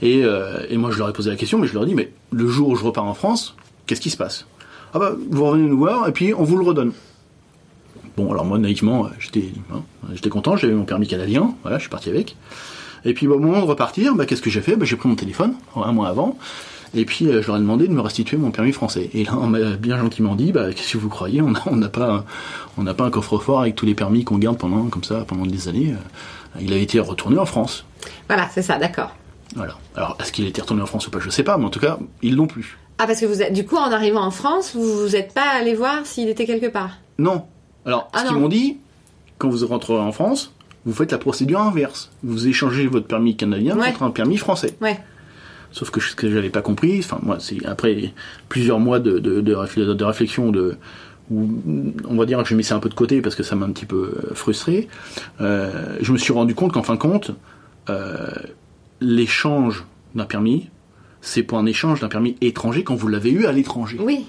Et, 0.01 0.25
euh, 0.25 0.65
et, 0.69 0.75
moi, 0.75 0.91
je 0.91 0.97
leur 0.97 1.07
ai 1.07 1.13
posé 1.13 1.29
la 1.29 1.37
question, 1.37 1.59
mais 1.59 1.67
je 1.67 1.73
leur 1.73 1.83
ai 1.83 1.85
dit, 1.85 1.95
mais 1.95 2.11
le 2.31 2.47
jour 2.47 2.67
où 2.69 2.75
je 2.75 2.83
repars 2.83 3.05
en 3.05 3.13
France, 3.13 3.55
qu'est-ce 3.85 4.01
qui 4.01 4.09
se 4.09 4.17
passe? 4.17 4.47
Ah 4.93 4.99
bah, 4.99 5.13
vous 5.29 5.45
revenez 5.45 5.67
nous 5.67 5.77
voir 5.77 6.07
et 6.09 6.11
puis 6.11 6.33
on 6.33 6.43
vous 6.43 6.57
le 6.57 6.65
redonne. 6.65 6.91
Bon, 8.17 8.31
alors 8.31 8.43
moi, 8.43 8.59
naïvement, 8.59 9.09
j'étais, 9.17 9.53
hein, 9.73 9.81
j'étais 10.13 10.29
content, 10.29 10.57
j'avais 10.57 10.73
mon 10.73 10.83
permis 10.83 11.07
canadien, 11.07 11.55
voilà, 11.63 11.77
je 11.77 11.83
suis 11.83 11.89
parti 11.89 12.09
avec. 12.09 12.35
Et 13.05 13.13
puis 13.13 13.27
au 13.27 13.39
moment 13.39 13.61
de 13.61 13.65
repartir, 13.65 14.15
bah, 14.15 14.25
qu'est-ce 14.25 14.41
que 14.41 14.49
j'ai 14.49 14.61
fait? 14.61 14.75
Bah, 14.75 14.85
J'ai 14.85 14.95
pris 14.95 15.09
mon 15.09 15.15
téléphone 15.15 15.55
un 15.75 15.91
mois 15.91 16.07
avant. 16.09 16.37
Et 16.95 17.05
puis 17.05 17.27
euh, 17.27 17.41
je 17.41 17.47
leur 17.47 17.57
ai 17.57 17.59
demandé 17.59 17.87
de 17.87 17.93
me 17.93 18.01
restituer 18.01 18.37
mon 18.37 18.51
permis 18.51 18.71
français. 18.71 19.09
Et 19.13 19.23
là, 19.23 19.33
on 19.39 19.47
m'a 19.47 19.71
bien 19.71 19.97
gentiment 19.97 20.35
dit, 20.35 20.51
bah, 20.51 20.71
qu'est-ce 20.73 20.93
que 20.93 20.97
vous 20.97 21.09
croyez? 21.09 21.41
On 21.41 21.75
n'a 21.75 21.89
pas, 21.89 22.25
on 22.77 22.83
n'a 22.83 22.93
pas 22.93 23.05
un 23.05 23.09
coffre-fort 23.09 23.61
avec 23.61 23.75
tous 23.75 23.85
les 23.85 23.95
permis 23.95 24.23
qu'on 24.23 24.37
garde 24.37 24.57
pendant 24.57 24.85
comme 24.85 25.03
ça 25.03 25.25
pendant 25.27 25.45
des 25.45 25.67
années. 25.67 25.93
Euh, 25.93 26.59
il 26.61 26.71
a 26.73 26.77
été 26.77 26.99
retourné 26.99 27.39
en 27.39 27.45
France. 27.45 27.85
Voilà, 28.27 28.47
c'est 28.53 28.61
ça, 28.61 28.77
d'accord. 28.77 29.15
Voilà. 29.55 29.75
Alors, 29.95 30.17
est-ce 30.19 30.31
qu'il 30.31 30.45
a 30.45 30.47
été 30.47 30.61
retourné 30.61 30.81
en 30.81 30.85
France 30.85 31.07
ou 31.07 31.11
pas? 31.11 31.19
Je 31.19 31.29
sais 31.29 31.43
pas, 31.43 31.57
mais 31.57 31.65
en 31.65 31.69
tout 31.69 31.79
cas, 31.79 31.97
ils 32.21 32.35
l'ont 32.35 32.47
plus. 32.47 32.77
Ah, 32.99 33.07
parce 33.07 33.19
que 33.19 33.25
vous 33.25 33.41
êtes, 33.41 33.53
du 33.53 33.65
coup, 33.65 33.75
en 33.75 33.91
arrivant 33.91 34.21
en 34.23 34.31
France, 34.31 34.75
vous 34.75 35.09
n'êtes 35.09 35.33
pas 35.33 35.49
allé 35.59 35.73
voir 35.73 36.05
s'il 36.05 36.29
était 36.29 36.45
quelque 36.45 36.67
part? 36.67 36.91
Non. 37.17 37.45
Alors, 37.85 38.09
ah 38.13 38.19
ce 38.19 38.27
qu'ils 38.27 38.37
m'ont 38.37 38.47
dit, 38.47 38.77
quand 39.39 39.49
vous 39.49 39.65
rentrerez 39.65 39.99
en 39.99 40.11
France, 40.11 40.51
vous 40.85 40.93
faites 40.93 41.11
la 41.11 41.17
procédure 41.17 41.61
inverse. 41.61 42.11
Vous 42.23 42.47
échangez 42.47 42.87
votre 42.87 43.07
permis 43.07 43.35
canadien 43.35 43.75
contre 43.75 44.03
un 44.03 44.11
permis 44.11 44.37
français. 44.37 44.75
Ouais. 44.81 44.99
Sauf 45.71 45.89
que 45.89 45.99
ce 45.99 46.15
que 46.15 46.29
j'avais 46.29 46.49
pas 46.49 46.61
compris, 46.61 46.99
enfin 46.99 47.19
moi, 47.23 47.37
c'est 47.39 47.65
après 47.65 48.13
plusieurs 48.47 48.79
mois 48.79 48.99
de, 48.99 49.17
de, 49.17 49.41
de, 49.41 50.03
réflexion, 50.03 50.51
de 50.51 50.77
où 51.31 51.49
on 52.07 52.15
va 52.15 52.25
dire 52.25 52.41
que 52.43 52.47
je 52.47 52.55
mis 52.55 52.63
ça 52.63 52.75
un 52.75 52.79
peu 52.79 52.89
de 52.89 52.93
côté 52.93 53.21
parce 53.21 53.35
que 53.35 53.43
ça 53.43 53.55
m'a 53.55 53.65
un 53.65 53.71
petit 53.71 53.85
peu 53.85 54.13
euh, 54.15 54.35
frustré. 54.35 54.87
Euh, 55.41 55.97
je 56.01 56.11
me 56.11 56.17
suis 56.17 56.33
rendu 56.33 56.53
compte 56.53 56.73
qu'en 56.73 56.83
fin 56.83 56.93
de 56.93 56.99
compte, 56.99 57.31
euh, 57.89 58.29
l'échange 59.01 59.85
d'un 60.13 60.25
permis, 60.25 60.69
c'est 61.21 61.41
pour 61.41 61.57
un 61.57 61.65
échange 61.65 62.01
d'un 62.01 62.09
permis 62.09 62.35
étranger 62.41 62.83
quand 62.83 62.95
vous 62.95 63.07
l'avez 63.07 63.31
eu 63.31 63.45
à 63.45 63.51
l'étranger. 63.51 63.97
Oui. 63.99 64.27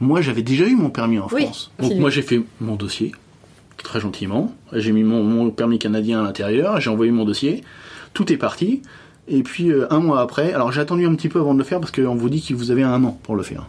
Moi, 0.00 0.20
j'avais 0.20 0.42
déjà 0.42 0.66
eu 0.66 0.76
mon 0.76 0.90
permis 0.90 1.18
en 1.18 1.28
France. 1.28 1.72
Donc 1.80 1.94
moi, 1.94 2.10
j'ai 2.10 2.22
fait 2.22 2.42
mon 2.60 2.76
dossier, 2.76 3.12
très 3.82 4.00
gentiment. 4.00 4.54
J'ai 4.72 4.92
mis 4.92 5.02
mon, 5.02 5.50
permis 5.50 5.78
canadien 5.78 6.20
à 6.20 6.24
l'intérieur, 6.24 6.80
j'ai 6.80 6.90
envoyé 6.90 7.12
mon 7.12 7.24
dossier, 7.24 7.62
tout 8.14 8.32
est 8.32 8.36
parti. 8.36 8.82
Et 9.28 9.42
puis 9.42 9.70
euh, 9.70 9.92
un 9.92 10.00
mois 10.00 10.20
après, 10.20 10.52
alors 10.52 10.72
j'ai 10.72 10.80
attendu 10.80 11.06
un 11.06 11.14
petit 11.14 11.28
peu 11.28 11.40
avant 11.40 11.54
de 11.54 11.58
le 11.58 11.64
faire 11.64 11.80
parce 11.80 11.90
qu'on 11.90 12.14
vous 12.14 12.28
dit 12.28 12.42
que 12.42 12.54
vous 12.54 12.70
avez 12.70 12.82
un 12.82 13.02
an 13.04 13.18
pour 13.22 13.34
le 13.36 13.42
faire. 13.42 13.66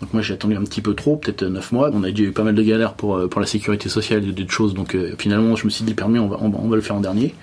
Donc 0.00 0.12
moi 0.12 0.22
j'ai 0.22 0.34
attendu 0.34 0.56
un 0.56 0.62
petit 0.62 0.80
peu 0.80 0.94
trop, 0.94 1.16
peut-être 1.16 1.44
neuf 1.44 1.72
mois. 1.72 1.90
On 1.92 2.04
a 2.04 2.10
déjà 2.10 2.24
eu 2.24 2.32
pas 2.32 2.44
mal 2.44 2.54
de 2.54 2.62
galères 2.62 2.94
pour, 2.94 3.16
euh, 3.16 3.28
pour 3.28 3.40
la 3.40 3.46
sécurité 3.46 3.88
sociale 3.88 4.24
et 4.24 4.32
d'autres 4.32 4.52
choses. 4.52 4.74
Donc 4.74 4.94
euh, 4.94 5.14
finalement 5.18 5.56
je 5.56 5.64
me 5.64 5.70
suis 5.70 5.84
dit 5.84 5.90
le 5.90 5.96
permis 5.96 6.18
on 6.18 6.28
va, 6.28 6.38
on 6.40 6.68
va, 6.68 6.76
le 6.76 6.82
faire 6.82 6.96
en 6.96 7.00
dernier. 7.00 7.34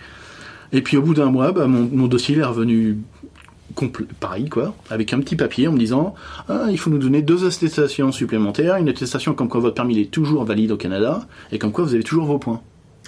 Et 0.74 0.82
puis 0.82 0.96
au 0.96 1.02
bout 1.02 1.14
d'un 1.14 1.32
mois, 1.32 1.52
bah, 1.52 1.68
mon, 1.68 2.08
dossier 2.08 2.38
est 2.38 2.44
revenu 2.44 2.98
pareil 4.20 4.50
quoi, 4.50 4.74
avec 4.90 5.14
un 5.14 5.20
petit 5.20 5.36
papier 5.36 5.68
en 5.68 5.72
me 5.72 5.78
disant 5.80 6.14
ah, 6.50 6.66
il 6.70 6.78
faut 6.78 6.90
nous 6.90 6.98
donner 6.98 7.22
deux 7.22 7.46
attestations 7.46 8.12
supplémentaires, 8.12 8.76
une 8.78 8.90
attestation 8.90 9.34
comme 9.34 9.50
quoi 9.50 9.62
votre 9.62 9.76
permis 9.76 10.00
est 10.00 10.12
toujours 10.12 10.44
valide 10.44 10.72
au 10.72 10.78
Canada 10.78 11.22
et 11.52 11.60
comme 11.60 11.72
quoi 11.72 11.84
vous 11.84 11.94
avez 11.94 12.04
toujours 12.04 12.26
vos 12.26 12.38
points. 12.40 12.62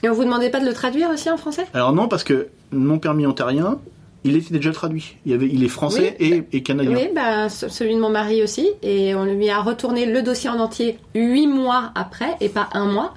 Et 0.03 0.09
on 0.09 0.13
vous 0.13 0.23
demandait 0.23 0.49
pas 0.49 0.59
de 0.59 0.65
le 0.65 0.73
traduire 0.73 1.09
aussi 1.09 1.29
en 1.29 1.37
français? 1.37 1.65
Alors 1.73 1.93
non 1.93 2.07
parce 2.07 2.23
que 2.23 2.47
mon 2.71 2.99
permis 2.99 3.25
ontarien 3.25 3.79
il 4.25 4.37
était 4.37 4.53
déjà 4.53 4.71
traduit. 4.71 5.17
Il, 5.25 5.33
y 5.33 5.35
avait, 5.35 5.49
il 5.51 5.65
est 5.65 5.67
français 5.67 6.15
et, 6.17 6.43
et 6.53 6.63
canadien. 6.63 6.95
Oui, 6.95 7.09
bah, 7.13 7.49
ce- 7.49 7.67
celui 7.67 7.93
de 7.93 7.99
mon 7.99 8.09
mari 8.09 8.41
aussi. 8.41 8.69
Et 8.81 9.13
on 9.15 9.25
lui 9.25 9.49
a 9.49 9.59
retourné 9.61 10.05
le 10.05 10.21
dossier 10.21 10.49
en 10.49 10.59
entier 10.59 10.97
huit 11.13 11.45
mois 11.47 11.91
après, 11.93 12.37
et 12.39 12.47
pas 12.47 12.69
un 12.71 12.85
mois, 12.85 13.15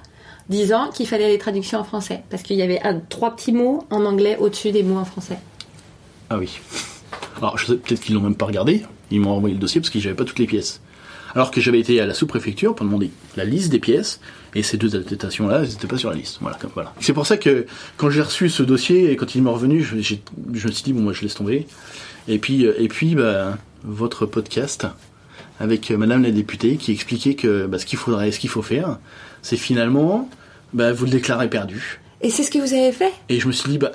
disant 0.49 0.89
qu'il 0.89 1.07
fallait 1.07 1.29
les 1.29 1.37
traductions 1.37 1.79
en 1.79 1.85
français. 1.85 2.23
Parce 2.29 2.43
qu'il 2.43 2.57
y 2.57 2.61
avait 2.61 2.81
un- 2.81 2.99
trois 2.99 3.33
petits 3.37 3.53
mots 3.53 3.85
en 3.89 4.03
anglais 4.03 4.35
au-dessus 4.37 4.71
des 4.73 4.83
mots 4.83 4.97
en 4.97 5.05
français. 5.05 5.37
Ah 6.29 6.37
oui. 6.37 6.59
Alors, 7.37 7.57
je 7.57 7.65
sais 7.65 7.75
peut-être 7.75 8.01
qu'ils 8.01 8.15
l'ont 8.15 8.21
même 8.21 8.35
pas 8.35 8.45
regardé. 8.45 8.83
Ils 9.11 9.19
m'ont 9.19 9.31
envoyé 9.31 9.53
le 9.53 9.61
dossier 9.61 9.79
parce 9.81 9.89
que 9.89 9.99
j'avais 9.99 10.15
pas 10.15 10.25
toutes 10.25 10.39
les 10.39 10.47
pièces. 10.47 10.81
Alors 11.35 11.51
que 11.51 11.61
j'avais 11.61 11.79
été 11.79 11.99
à 12.01 12.05
la 12.05 12.13
sous-préfecture 12.13 12.73
pour 12.73 12.85
demander 12.85 13.11
la 13.35 13.45
liste 13.45 13.69
des 13.69 13.79
pièces, 13.79 14.19
et 14.55 14.63
ces 14.63 14.77
deux 14.77 14.95
attestations-là, 14.95 15.59
elles 15.61 15.69
n'étaient 15.69 15.87
pas 15.87 15.97
sur 15.97 16.09
la 16.09 16.15
liste. 16.15 16.37
Voilà, 16.41 16.57
comme, 16.57 16.71
voilà. 16.73 16.93
C'est 16.99 17.13
pour 17.13 17.27
ça 17.27 17.37
que 17.37 17.67
quand 17.97 18.09
j'ai 18.09 18.21
reçu 18.21 18.49
ce 18.49 18.63
dossier 18.63 19.11
et 19.11 19.15
quand 19.15 19.35
il 19.35 19.43
m'est 19.43 19.49
revenu, 19.49 19.83
je 19.83 19.95
me 19.95 20.01
suis 20.01 20.19
dit, 20.83 20.93
bon, 20.93 21.01
moi, 21.01 21.13
je 21.13 21.21
laisse 21.21 21.35
tomber. 21.35 21.67
Et 22.27 22.39
puis, 22.39 22.65
euh, 22.65 22.73
et 22.79 22.87
puis 22.87 23.15
bah, 23.15 23.57
votre 23.83 24.25
podcast 24.25 24.87
avec 25.59 25.91
euh, 25.91 25.97
Madame 25.97 26.23
la 26.23 26.31
députée 26.31 26.77
qui 26.77 26.91
expliquait 26.91 27.35
que 27.35 27.67
bah, 27.67 27.77
ce 27.77 27.85
qu'il 27.85 27.99
faudrait, 27.99 28.31
ce 28.31 28.39
qu'il 28.39 28.49
faut 28.49 28.61
faire, 28.61 28.97
c'est 29.41 29.57
finalement, 29.57 30.29
bah, 30.73 30.91
vous 30.91 31.05
le 31.05 31.11
déclarez 31.11 31.49
perdu. 31.49 31.99
Et 32.21 32.29
c'est 32.29 32.43
ce 32.43 32.51
que 32.51 32.57
vous 32.57 32.73
avez 32.73 32.91
fait? 32.91 33.13
Et 33.29 33.39
je 33.39 33.47
me 33.47 33.51
suis 33.51 33.69
dit, 33.69 33.77
bah, 33.77 33.91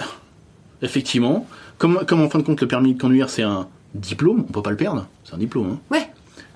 effectivement, 0.81 1.47
comme, 1.83 2.05
comme 2.07 2.21
en 2.23 2.29
fin 2.31 2.39
de 2.39 2.45
compte 2.45 2.61
le 2.61 2.69
permis 2.69 2.95
de 2.95 3.01
conduire 3.01 3.29
c'est 3.29 3.43
un 3.43 3.67
diplôme, 3.95 4.45
on 4.49 4.53
peut 4.53 4.63
pas 4.63 4.71
le 4.71 4.77
perdre, 4.77 5.07
c'est 5.25 5.35
un 5.35 5.39
diplôme. 5.39 5.73
Hein. 5.73 5.79
Ouais. 5.91 6.07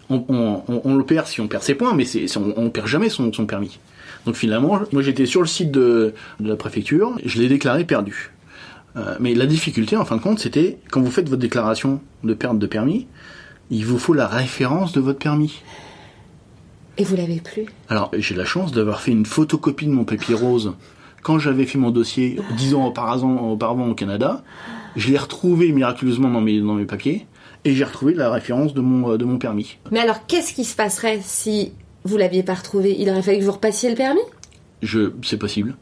On, 0.09 0.25
on- 0.29 0.63
on- 0.69 0.81
on 0.85 0.95
le 0.95 1.05
perd 1.05 1.27
si 1.27 1.41
on 1.41 1.49
perd 1.49 1.65
ses 1.65 1.75
points, 1.75 1.95
mais 1.95 2.05
c'est, 2.05 2.27
on, 2.37 2.55
on 2.57 2.71
perd 2.71 2.87
jamais 2.87 3.09
son, 3.09 3.33
son 3.33 3.45
permis. 3.45 3.79
Donc 4.25 4.37
finalement, 4.37 4.79
moi 4.93 5.03
j'étais 5.03 5.27
sur 5.27 5.41
le 5.41 5.47
site 5.49 5.73
de, 5.73 6.15
de 6.39 6.49
la 6.49 6.55
préfecture, 6.57 7.19
je 7.25 7.39
l'ai 7.41 7.49
déclaré 7.49 7.85
perdu. 7.85 8.31
Euh, 8.97 9.17
mais 9.21 9.35
la 9.35 9.47
difficulté 9.47 9.97
en 9.97 10.05
fin 10.05 10.17
de 10.17 10.23
compte, 10.23 10.39
c'était 10.39 10.79
quand 10.91 11.01
vous 11.03 11.11
faites 11.11 11.29
votre 11.29 11.43
déclaration 11.43 12.01
de 12.25 12.33
perte 12.35 12.59
de 12.59 12.67
permis, 12.67 13.07
il 13.71 13.85
vous 13.85 13.99
faut 13.99 14.15
la 14.15 14.29
référence 14.29 14.93
de 14.93 15.01
votre 15.01 15.19
permis. 15.19 15.61
Et 16.99 17.05
vous 17.05 17.17
l'avez 17.17 17.41
plus? 17.41 17.67
Alors, 17.91 18.11
j'ai 18.17 18.35
la 18.35 18.47
chance 18.47 18.73
d'avoir 18.73 19.01
fait 19.01 19.11
une 19.11 19.27
photocopie 19.27 19.87
de 19.87 19.91
mon 19.93 20.05
papier 20.05 20.35
rose 20.35 20.73
quand 21.23 21.39
j'avais 21.39 21.67
fait 21.67 21.77
mon 21.79 21.91
dossier 21.91 22.39
dix 22.57 22.75
ans 22.75 22.87
auparavant, 22.87 23.51
auparavant 23.51 23.89
au 23.89 23.95
Canada. 23.95 24.43
Je 24.97 25.11
l'ai 25.11 25.19
retrouvé 25.19 25.73
miraculeusement 25.73 26.31
dans 26.31 26.41
mes, 26.41 26.61
dans 26.61 26.75
mes 26.75 26.87
papiers 26.87 27.27
et 27.65 27.75
j'ai 27.75 27.85
retrouvé 27.85 28.15
la 28.15 28.31
référence 28.31 28.75
de 28.75 28.81
mon, 28.81 29.17
de 29.17 29.25
mon 29.25 29.39
permis. 29.39 29.77
Mais 29.91 30.01
alors, 30.01 30.27
qu'est-ce 30.27 30.55
qui 30.55 30.65
se 30.65 30.75
passerait 30.75 31.21
si 31.23 31.73
vous 32.05 32.17
l'aviez 32.17 32.43
pas 32.43 32.55
retrouvé? 32.55 32.97
Il 32.99 33.09
aurait 33.11 33.23
fallu 33.23 33.39
que 33.41 33.45
vous 33.45 33.53
repassiez 33.53 33.91
le 33.91 33.97
permis? 33.97 34.21
Je, 34.83 35.11
c'est 35.23 35.37
possible. 35.39 35.77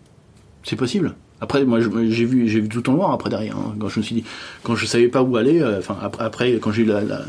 C'est 0.62 0.76
possible. 0.76 1.14
Après, 1.40 1.64
moi, 1.64 1.78
j'ai 1.80 2.24
vu, 2.24 2.48
j'ai 2.48 2.60
vu 2.60 2.68
tout 2.68 2.88
en 2.88 2.94
noir 2.94 3.12
après 3.12 3.28
derrière. 3.30 3.56
hein. 3.56 3.74
Quand 3.78 3.88
je 3.88 3.98
me 4.00 4.04
suis 4.04 4.14
dit, 4.16 4.24
quand 4.62 4.74
je 4.76 4.86
savais 4.86 5.08
pas 5.08 5.22
où 5.22 5.36
aller, 5.36 5.60
euh, 5.60 5.78
enfin 5.78 5.96
après, 6.02 6.24
après, 6.24 6.52
quand 6.54 6.72
j'ai 6.72 6.82
eu 6.82 6.86
la, 6.86 7.02
la- 7.02 7.24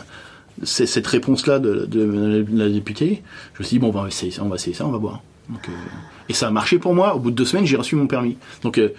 c'est- 0.63 0.85
cette 0.85 1.07
réponse-là 1.07 1.59
de, 1.59 1.85
de 1.85 2.45
la 2.53 2.69
députée, 2.69 3.23
je 3.55 3.59
me 3.59 3.65
suis 3.65 3.75
dit 3.75 3.79
bon, 3.79 3.89
on 3.89 3.91
va 4.03 4.07
essayer 4.07 4.31
ça, 4.31 4.43
on 4.43 4.47
va 4.49 4.55
essayer 4.55 4.75
ça, 4.75 4.85
on 4.87 4.91
va 4.91 4.97
voir. 4.99 5.21
Donc, 5.49 5.67
euh, 5.67 5.71
et 6.29 6.33
ça 6.33 6.47
a 6.47 6.51
marché 6.51 6.79
pour 6.79 6.95
moi. 6.95 7.15
Au 7.15 7.19
bout 7.19 7.31
de 7.31 7.35
deux 7.35 7.45
semaines, 7.45 7.65
j'ai 7.65 7.75
reçu 7.77 7.95
mon 7.97 8.07
permis. 8.07 8.37
Donc, 8.63 8.77
euh, 8.77 8.93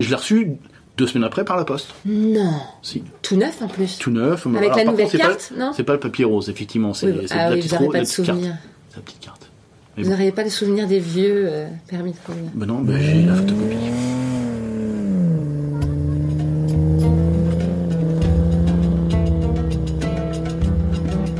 je 0.00 0.08
l'ai 0.08 0.16
reçu 0.16 0.52
deux 0.98 1.06
semaines 1.06 1.24
après 1.24 1.44
par 1.44 1.56
la 1.56 1.64
poste. 1.64 1.94
Non. 2.04 2.52
Si, 2.82 3.02
Tout 3.22 3.36
neuf 3.36 3.62
en 3.62 3.68
plus. 3.68 3.98
tout 3.98 4.10
neuf. 4.10 4.46
Avec 4.46 4.64
Alors, 4.72 4.76
la 4.76 4.84
nouvelle 4.84 5.06
contre, 5.06 5.16
carte, 5.18 5.52
pas, 5.56 5.64
non 5.64 5.72
C'est 5.74 5.84
pas 5.84 5.92
le 5.94 6.00
papier 6.00 6.24
rose, 6.24 6.50
effectivement. 6.50 6.92
C'est 6.92 7.06
Oui, 7.06 7.26
ah 7.30 7.36
la 7.36 7.50
oui, 7.54 7.56
petite 7.60 7.72
vous 7.78 7.86
pas 7.86 7.92
la 7.94 8.00
de 8.00 8.04
petite 8.04 8.16
carte. 8.26 8.38
souvenirs. 8.38 8.56
C'est 8.90 8.96
la 8.96 9.02
petite 9.02 9.20
carte. 9.20 9.50
Mais 9.96 10.02
Vous 10.02 10.10
bon. 10.10 10.16
n'auriez 10.16 10.32
pas 10.32 10.44
de 10.44 10.48
souvenirs 10.48 10.86
des 10.88 10.98
vieux 11.00 11.44
euh, 11.48 11.68
permis 11.88 12.12
de 12.12 12.16
conduire 12.26 12.50
Ben 12.54 12.66
non, 12.66 12.80
ben 12.80 13.00
j'ai 13.00 13.22
la 13.22 13.34
photocopie. 13.34 13.76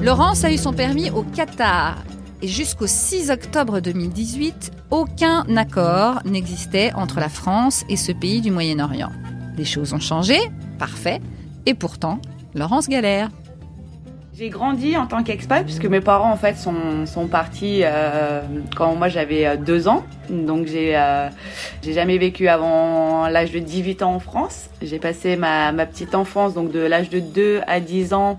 Laurence 0.02 0.44
a 0.44 0.52
eu 0.52 0.56
son 0.58 0.72
permis 0.72 1.10
au 1.10 1.22
Qatar. 1.22 1.98
Et 2.40 2.48
jusqu'au 2.48 2.86
6 2.86 3.30
octobre 3.30 3.80
2018, 3.80 4.70
aucun 4.90 5.44
accord 5.56 6.20
n'existait 6.24 6.92
entre 6.94 7.18
la 7.18 7.28
France 7.28 7.84
et 7.88 7.96
ce 7.96 8.12
pays 8.12 8.40
du 8.40 8.50
Moyen-Orient. 8.52 9.10
Les 9.58 9.64
choses 9.64 9.92
ont 9.92 9.98
changé, 9.98 10.38
parfait, 10.78 11.20
et 11.66 11.74
pourtant, 11.74 12.20
Laurence 12.54 12.88
galère. 12.88 13.28
J'ai 14.38 14.50
grandi 14.50 14.96
en 14.96 15.06
tant 15.08 15.24
qu'expat 15.24 15.64
puisque 15.64 15.86
mes 15.86 16.00
parents 16.00 16.30
en 16.30 16.36
fait 16.36 16.56
sont, 16.56 17.06
sont 17.06 17.26
partis 17.26 17.80
euh, 17.82 18.40
quand 18.76 18.94
moi 18.94 19.08
j'avais 19.08 19.46
euh, 19.46 19.56
deux 19.56 19.88
ans. 19.88 20.04
Donc 20.30 20.66
j'ai 20.66 20.96
euh, 20.96 21.28
jamais 21.82 22.18
vécu 22.18 22.46
avant 22.46 23.26
l'âge 23.26 23.50
de 23.50 23.58
18 23.58 24.04
ans 24.04 24.14
en 24.14 24.20
France. 24.20 24.70
J'ai 24.80 25.00
passé 25.00 25.34
ma, 25.34 25.72
ma 25.72 25.86
petite 25.86 26.14
enfance 26.14 26.54
donc 26.54 26.70
de 26.70 26.78
l'âge 26.78 27.10
de 27.10 27.18
2 27.18 27.62
à 27.66 27.80
10 27.80 28.14
ans 28.14 28.38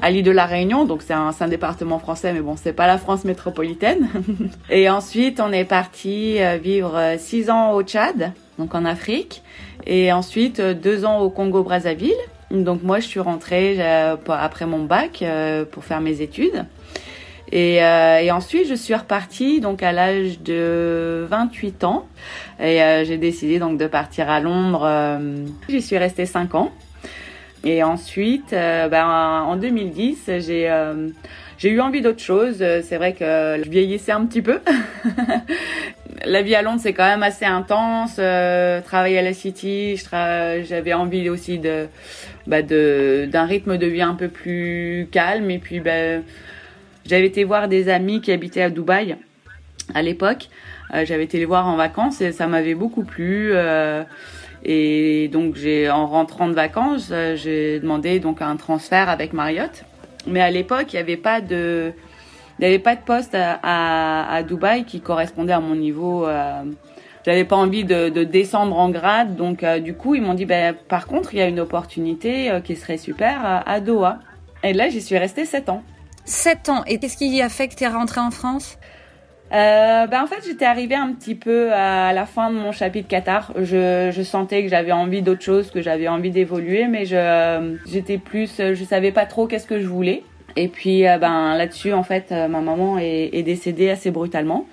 à 0.00 0.12
l'île 0.12 0.22
de 0.22 0.30
la 0.30 0.46
Réunion. 0.46 0.84
Donc 0.84 1.02
c'est 1.02 1.12
un, 1.12 1.32
un 1.40 1.48
département 1.48 1.98
français 1.98 2.32
mais 2.32 2.40
bon 2.40 2.54
c'est 2.54 2.72
pas 2.72 2.86
la 2.86 2.98
France 2.98 3.24
métropolitaine. 3.24 4.08
Et 4.70 4.88
ensuite 4.88 5.40
on 5.40 5.50
est 5.50 5.64
parti 5.64 6.40
euh, 6.40 6.56
vivre 6.56 7.16
6 7.18 7.50
ans 7.50 7.72
au 7.72 7.82
Tchad 7.82 8.32
donc 8.58 8.74
en 8.74 8.84
Afrique 8.84 9.42
et 9.86 10.12
ensuite 10.12 10.60
euh, 10.60 10.74
deux 10.74 11.04
ans 11.04 11.20
au 11.20 11.30
Congo 11.30 11.62
Brazzaville. 11.62 12.12
Donc 12.50 12.82
moi, 12.82 13.00
je 13.00 13.06
suis 13.06 13.20
rentrée 13.20 13.76
euh, 13.78 14.16
après 14.28 14.66
mon 14.66 14.84
bac 14.84 15.22
euh, 15.22 15.64
pour 15.64 15.84
faire 15.84 16.00
mes 16.00 16.20
études. 16.20 16.64
Et, 17.54 17.82
ensuite, 18.32 18.66
je 18.66 18.74
suis 18.74 18.94
repartie 18.94 19.60
donc 19.60 19.82
à 19.82 19.92
l'âge 19.92 20.40
de 20.40 21.26
28 21.28 21.84
ans. 21.84 22.06
Et 22.58 22.80
j'ai 23.04 23.18
décidé 23.18 23.58
donc 23.58 23.76
de 23.76 23.86
partir 23.86 24.30
à 24.30 24.40
Londres. 24.40 24.88
J'y 25.68 25.82
suis 25.82 25.98
restée 25.98 26.24
5 26.24 26.54
ans. 26.54 26.72
Et 27.62 27.82
ensuite, 27.82 28.52
ben, 28.52 29.06
en 29.46 29.56
2010, 29.56 30.30
j'ai 30.38 30.70
euh, 30.70 31.10
j'ai 31.58 31.70
eu 31.70 31.80
envie 31.80 32.00
d'autre 32.00 32.20
chose. 32.20 32.56
C'est 32.58 32.96
vrai 32.96 33.12
que 33.12 33.60
je 33.64 33.70
vieillissais 33.70 34.10
un 34.10 34.26
petit 34.26 34.42
peu. 34.42 34.58
la 36.24 36.42
vie 36.42 36.54
à 36.54 36.62
Londres, 36.62 36.80
c'est 36.82 36.92
quand 36.92 37.06
même 37.06 37.22
assez 37.22 37.44
intense. 37.44 38.16
Euh, 38.18 38.80
travailler 38.80 39.18
à 39.18 39.22
la 39.22 39.34
City, 39.34 39.96
j'avais 40.10 40.92
envie 40.92 41.28
aussi 41.28 41.60
bah, 42.46 42.62
de 42.62 43.28
d'un 43.30 43.44
rythme 43.44 43.78
de 43.78 43.86
vie 43.86 44.02
un 44.02 44.14
peu 44.14 44.28
plus 44.28 45.08
calme. 45.10 45.50
Et 45.50 45.58
puis, 45.58 45.80
ben, 45.80 46.22
j'avais 47.06 47.26
été 47.26 47.44
voir 47.44 47.68
des 47.68 47.88
amis 47.88 48.20
qui 48.20 48.32
habitaient 48.32 48.62
à 48.62 48.70
Dubaï 48.70 49.16
à 49.94 50.02
l'époque. 50.02 50.48
Euh, 50.94 51.04
j'avais 51.04 51.24
été 51.24 51.38
les 51.38 51.44
voir 51.44 51.66
en 51.66 51.76
vacances 51.76 52.20
et 52.20 52.32
ça 52.32 52.46
m'avait 52.46 52.74
beaucoup 52.74 53.04
plu. 53.04 53.50
euh, 53.52 54.02
et 54.64 55.28
donc, 55.32 55.56
j'ai 55.56 55.90
en 55.90 56.06
rentrant 56.06 56.46
de 56.46 56.54
vacances, 56.54 57.12
j'ai 57.34 57.80
demandé 57.80 58.20
donc 58.20 58.40
un 58.42 58.54
transfert 58.54 59.08
avec 59.08 59.32
Marriott. 59.32 59.84
Mais 60.28 60.40
à 60.40 60.52
l'époque, 60.52 60.92
il 60.92 60.96
n'y 60.96 61.00
avait 61.00 61.16
pas 61.16 61.40
de 61.40 61.92
il 62.58 62.62
n'y 62.62 62.66
avait 62.66 62.78
pas 62.78 62.96
de 62.96 63.00
poste 63.00 63.34
à, 63.34 63.58
à, 63.62 64.34
à 64.34 64.42
Dubaï 64.42 64.84
qui 64.84 65.00
correspondait 65.00 65.52
à 65.52 65.60
mon 65.60 65.74
niveau. 65.74 66.26
Euh, 66.26 66.64
j'avais 67.24 67.44
pas 67.44 67.56
envie 67.56 67.84
de, 67.84 68.08
de 68.08 68.24
descendre 68.24 68.76
en 68.76 68.90
grade, 68.90 69.36
donc 69.36 69.62
euh, 69.62 69.78
du 69.78 69.94
coup 69.94 70.14
ils 70.14 70.22
m'ont 70.22 70.34
dit 70.34 70.44
ben 70.44 70.74
par 70.88 71.06
contre 71.06 71.34
il 71.34 71.38
y 71.38 71.42
a 71.42 71.46
une 71.46 71.60
opportunité 71.60 72.50
euh, 72.50 72.60
qui 72.60 72.74
serait 72.76 72.98
super 72.98 73.44
à, 73.44 73.68
à 73.70 73.80
Doha. 73.80 74.18
Et 74.64 74.72
là 74.72 74.88
j'y 74.88 75.00
suis 75.00 75.18
restée 75.18 75.44
7 75.44 75.68
ans. 75.68 75.82
7 76.24 76.68
ans, 76.68 76.84
et 76.86 76.98
qu'est-ce 76.98 77.16
qui 77.16 77.40
a 77.40 77.48
fait 77.48 77.68
que 77.68 77.74
tu 77.74 77.84
es 77.84 77.88
rentrée 77.88 78.20
en 78.20 78.30
France? 78.30 78.76
Euh, 79.52 80.06
ben 80.06 80.22
en 80.22 80.26
fait 80.26 80.42
j'étais 80.44 80.64
arrivée 80.64 80.94
un 80.94 81.12
petit 81.12 81.34
peu 81.34 81.72
à 81.72 82.12
la 82.12 82.26
fin 82.26 82.50
de 82.50 82.56
mon 82.56 82.72
chapitre 82.72 83.06
Qatar. 83.06 83.52
Je, 83.56 84.10
je 84.10 84.22
sentais 84.22 84.62
que 84.62 84.68
j'avais 84.68 84.92
envie 84.92 85.22
d'autre 85.22 85.42
chose, 85.42 85.70
que 85.70 85.82
j'avais 85.82 86.08
envie 86.08 86.30
d'évoluer, 86.30 86.88
mais 86.88 87.04
je 87.04 87.76
j'étais 87.86 88.18
plus, 88.18 88.56
je 88.58 88.84
savais 88.84 89.12
pas 89.12 89.26
trop 89.26 89.46
qu'est-ce 89.46 89.66
que 89.66 89.80
je 89.80 89.86
voulais. 89.86 90.24
Et 90.56 90.68
puis 90.68 91.06
euh, 91.06 91.18
ben 91.18 91.56
là-dessus 91.56 91.92
en 91.92 92.02
fait 92.02 92.30
euh, 92.30 92.48
ma 92.48 92.60
maman 92.60 92.98
est, 92.98 93.42
décédée 93.42 93.90
assez 93.90 94.10
brutalement. 94.10 94.66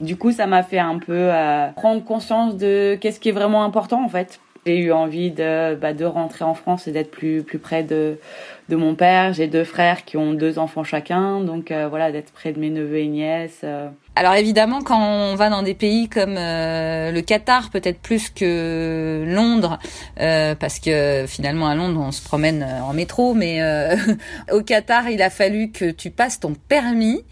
Du 0.00 0.16
coup 0.16 0.32
ça 0.32 0.46
m'a 0.46 0.62
fait 0.62 0.78
un 0.78 0.98
peu 0.98 1.12
euh, 1.12 1.68
prendre 1.76 2.02
conscience 2.04 2.56
de 2.56 2.96
qu'est-ce 3.00 3.20
qui 3.20 3.28
est 3.28 3.32
vraiment 3.32 3.64
important 3.64 4.04
en 4.04 4.08
fait. 4.08 4.40
J'ai 4.66 4.78
eu 4.78 4.92
envie 4.92 5.30
de 5.30 5.74
bah, 5.74 5.94
de 5.94 6.04
rentrer 6.04 6.44
en 6.44 6.54
France 6.54 6.86
et 6.86 6.92
d'être 6.92 7.10
plus 7.10 7.42
plus 7.42 7.58
près 7.58 7.82
de 7.82 8.18
de 8.68 8.76
mon 8.76 8.94
père. 8.94 9.32
J'ai 9.32 9.46
deux 9.46 9.64
frères 9.64 10.04
qui 10.04 10.16
ont 10.16 10.32
deux 10.32 10.58
enfants 10.58 10.84
chacun, 10.84 11.40
donc 11.40 11.72
voilà 11.72 12.12
d'être 12.12 12.32
près 12.32 12.52
de 12.52 12.60
mes 12.60 12.70
neveux 12.70 12.98
et 12.98 13.08
nièces. 13.08 13.64
Alors 14.20 14.34
évidemment, 14.34 14.82
quand 14.82 15.00
on 15.00 15.34
va 15.34 15.48
dans 15.48 15.62
des 15.62 15.72
pays 15.72 16.10
comme 16.10 16.34
euh, 16.36 17.10
le 17.10 17.22
Qatar, 17.22 17.70
peut-être 17.70 17.98
plus 18.00 18.28
que 18.28 19.24
Londres, 19.26 19.78
euh, 20.20 20.54
parce 20.54 20.78
que 20.78 21.24
finalement 21.26 21.68
à 21.68 21.74
Londres 21.74 22.02
on 22.06 22.12
se 22.12 22.22
promène 22.22 22.62
euh, 22.62 22.82
en 22.82 22.92
métro, 22.92 23.32
mais 23.32 23.62
au 24.52 24.60
Qatar 24.60 25.08
il 25.08 25.22
a 25.22 25.30
fallu 25.30 25.70
que 25.70 25.90
tu 25.90 26.10
passes 26.10 26.38
ton 26.38 26.52
permis. 26.52 27.24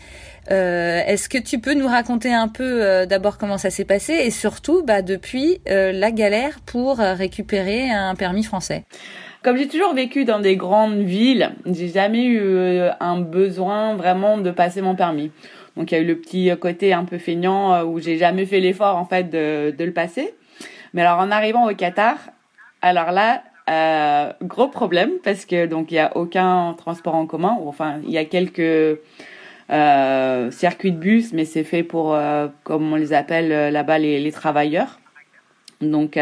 Est-ce 0.49 1.28
que 1.28 1.37
tu 1.37 1.59
peux 1.59 1.75
nous 1.75 1.87
raconter 1.87 2.33
un 2.33 2.49
peu 2.49 3.04
d'abord 3.04 3.37
comment 3.37 3.59
ça 3.59 3.68
s'est 3.68 3.85
passé 3.85 4.14
et 4.14 4.30
surtout 4.30 4.83
bah, 4.83 5.02
depuis 5.02 5.61
la 5.66 6.11
galère 6.11 6.61
pour 6.64 6.97
récupérer 6.97 7.90
un 7.90 8.14
permis 8.14 8.45
français? 8.45 8.87
Comme 9.42 9.59
j'ai 9.59 9.68
toujours 9.68 9.92
vécu 9.92 10.25
dans 10.25 10.40
des 10.40 10.57
grandes 10.57 11.00
villes, 11.00 11.50
j'ai 11.66 11.88
jamais 11.88 12.25
eu 12.25 12.40
un 12.99 13.21
besoin 13.21 13.95
vraiment 13.95 14.38
de 14.38 14.50
passer 14.50 14.80
mon 14.80 14.95
permis. 14.95 15.30
Donc 15.78 15.90
il 15.90 15.94
y 15.94 15.99
a 15.99 16.02
eu 16.02 16.06
le 16.06 16.18
petit 16.18 16.50
côté 16.61 16.92
un 16.92 17.04
peu 17.04 17.16
feignant 17.16 17.73
euh, 17.73 17.85
où 17.85 17.99
j'ai 17.99 18.18
jamais 18.18 18.44
fait 18.44 18.61
l'effort 18.61 18.97
en 18.97 19.06
fait 19.06 19.30
de, 19.30 19.75
de 19.76 19.85
le 19.85 19.92
passer. 19.92 20.35
Mais 20.92 21.02
alors 21.02 21.20
en 21.20 21.30
arrivant 21.30 21.70
au 21.70 21.75
Qatar, 21.75 22.16
alors 22.82 23.12
là, 23.12 23.42
euh, 23.70 24.32
gros 24.42 24.68
problème 24.68 25.12
parce 25.25 25.47
que 25.47 25.66
donc 25.66 25.90
il 25.90 25.94
y 25.94 25.99
a 25.99 26.16
aucun 26.16 26.75
transport 26.76 27.14
en 27.14 27.26
commun. 27.26 27.56
Enfin, 27.64 28.00
il 28.04 28.11
y 28.11 28.18
a 28.18 28.26
quelques 28.26 28.99
euh, 29.70 30.50
circuits 30.50 30.92
de 30.92 30.97
bus, 30.97 31.35
mais 31.35 31.44
c'est 31.44 31.64
fait 31.64 31.82
pour, 31.82 32.14
euh, 32.14 32.49
comme 32.64 32.90
on 32.90 32.97
les 32.97 33.12
appelle 33.12 33.52
euh, 33.52 33.70
là-bas, 33.70 33.99
les, 33.99 34.18
les, 34.18 34.32
travailleurs. 34.32 34.99
Donc, 35.82 36.18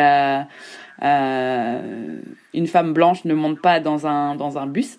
euh, 1.03 2.21
une 2.55 2.67
femme 2.67 2.93
blanche 2.93 3.25
ne 3.25 3.35
monte 3.35 3.61
pas 3.61 3.81
dans 3.81 4.07
un 4.07 4.35
dans 4.35 4.59
un 4.59 4.67
bus, 4.67 4.99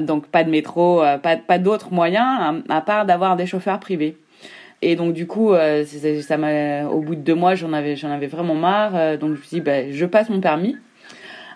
donc 0.00 0.26
pas 0.26 0.44
de 0.44 0.50
métro, 0.50 1.02
pas 1.22 1.36
pas 1.36 1.58
d'autres 1.58 1.92
moyens 1.92 2.62
à, 2.68 2.76
à 2.76 2.80
part 2.80 3.06
d'avoir 3.06 3.36
des 3.36 3.46
chauffeurs 3.46 3.80
privés. 3.80 4.16
Et 4.82 4.96
donc 4.96 5.12
du 5.12 5.26
coup, 5.26 5.52
ça 6.22 6.36
m'a, 6.36 6.84
au 6.84 7.00
bout 7.00 7.14
de 7.14 7.20
deux 7.20 7.34
mois, 7.34 7.54
j'en 7.54 7.72
avais 7.72 7.96
j'en 7.96 8.10
avais 8.10 8.26
vraiment 8.26 8.54
marre. 8.54 9.18
donc 9.18 9.34
je 9.34 9.40
me 9.40 9.42
suis 9.42 9.56
dit, 9.56 9.60
ben, 9.60 9.92
je 9.92 10.06
passe 10.06 10.30
mon 10.30 10.40
permis. 10.40 10.76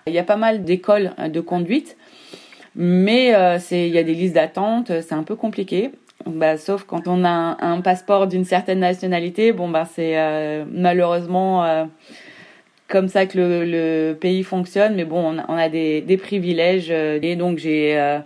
Il 0.07 0.13
y 0.13 0.19
a 0.19 0.23
pas 0.23 0.35
mal 0.35 0.63
d'écoles 0.63 1.11
de 1.27 1.39
conduite, 1.39 1.97
mais 2.75 3.33
c'est 3.59 3.87
il 3.87 3.93
y 3.93 3.97
a 3.97 4.03
des 4.03 4.13
listes 4.13 4.35
d'attente, 4.35 4.91
c'est 5.01 5.13
un 5.13 5.23
peu 5.23 5.35
compliqué. 5.35 5.91
Bah, 6.25 6.57
sauf 6.57 6.85
quand 6.85 7.07
on 7.07 7.23
a 7.23 7.57
un, 7.59 7.81
passeport 7.81 8.25
d'une 8.25 8.45
certaine 8.45 8.79
nationalité, 8.79 9.51
bon 9.51 9.69
bah 9.69 9.85
c'est 9.85 10.17
euh, 10.17 10.65
malheureusement 10.71 11.63
euh, 11.65 11.85
comme 12.87 13.07
ça 13.07 13.25
que 13.25 13.37
le, 13.37 13.65
le, 13.65 14.13
pays 14.13 14.43
fonctionne. 14.43 14.95
Mais 14.95 15.05
bon, 15.05 15.35
on 15.35 15.39
a, 15.39 15.45
on 15.47 15.57
a 15.57 15.69
des, 15.69 16.01
des, 16.01 16.17
privilèges 16.17 16.87
euh, 16.89 17.19
et 17.21 17.35
donc 17.35 17.57
j'ai 17.57 18.21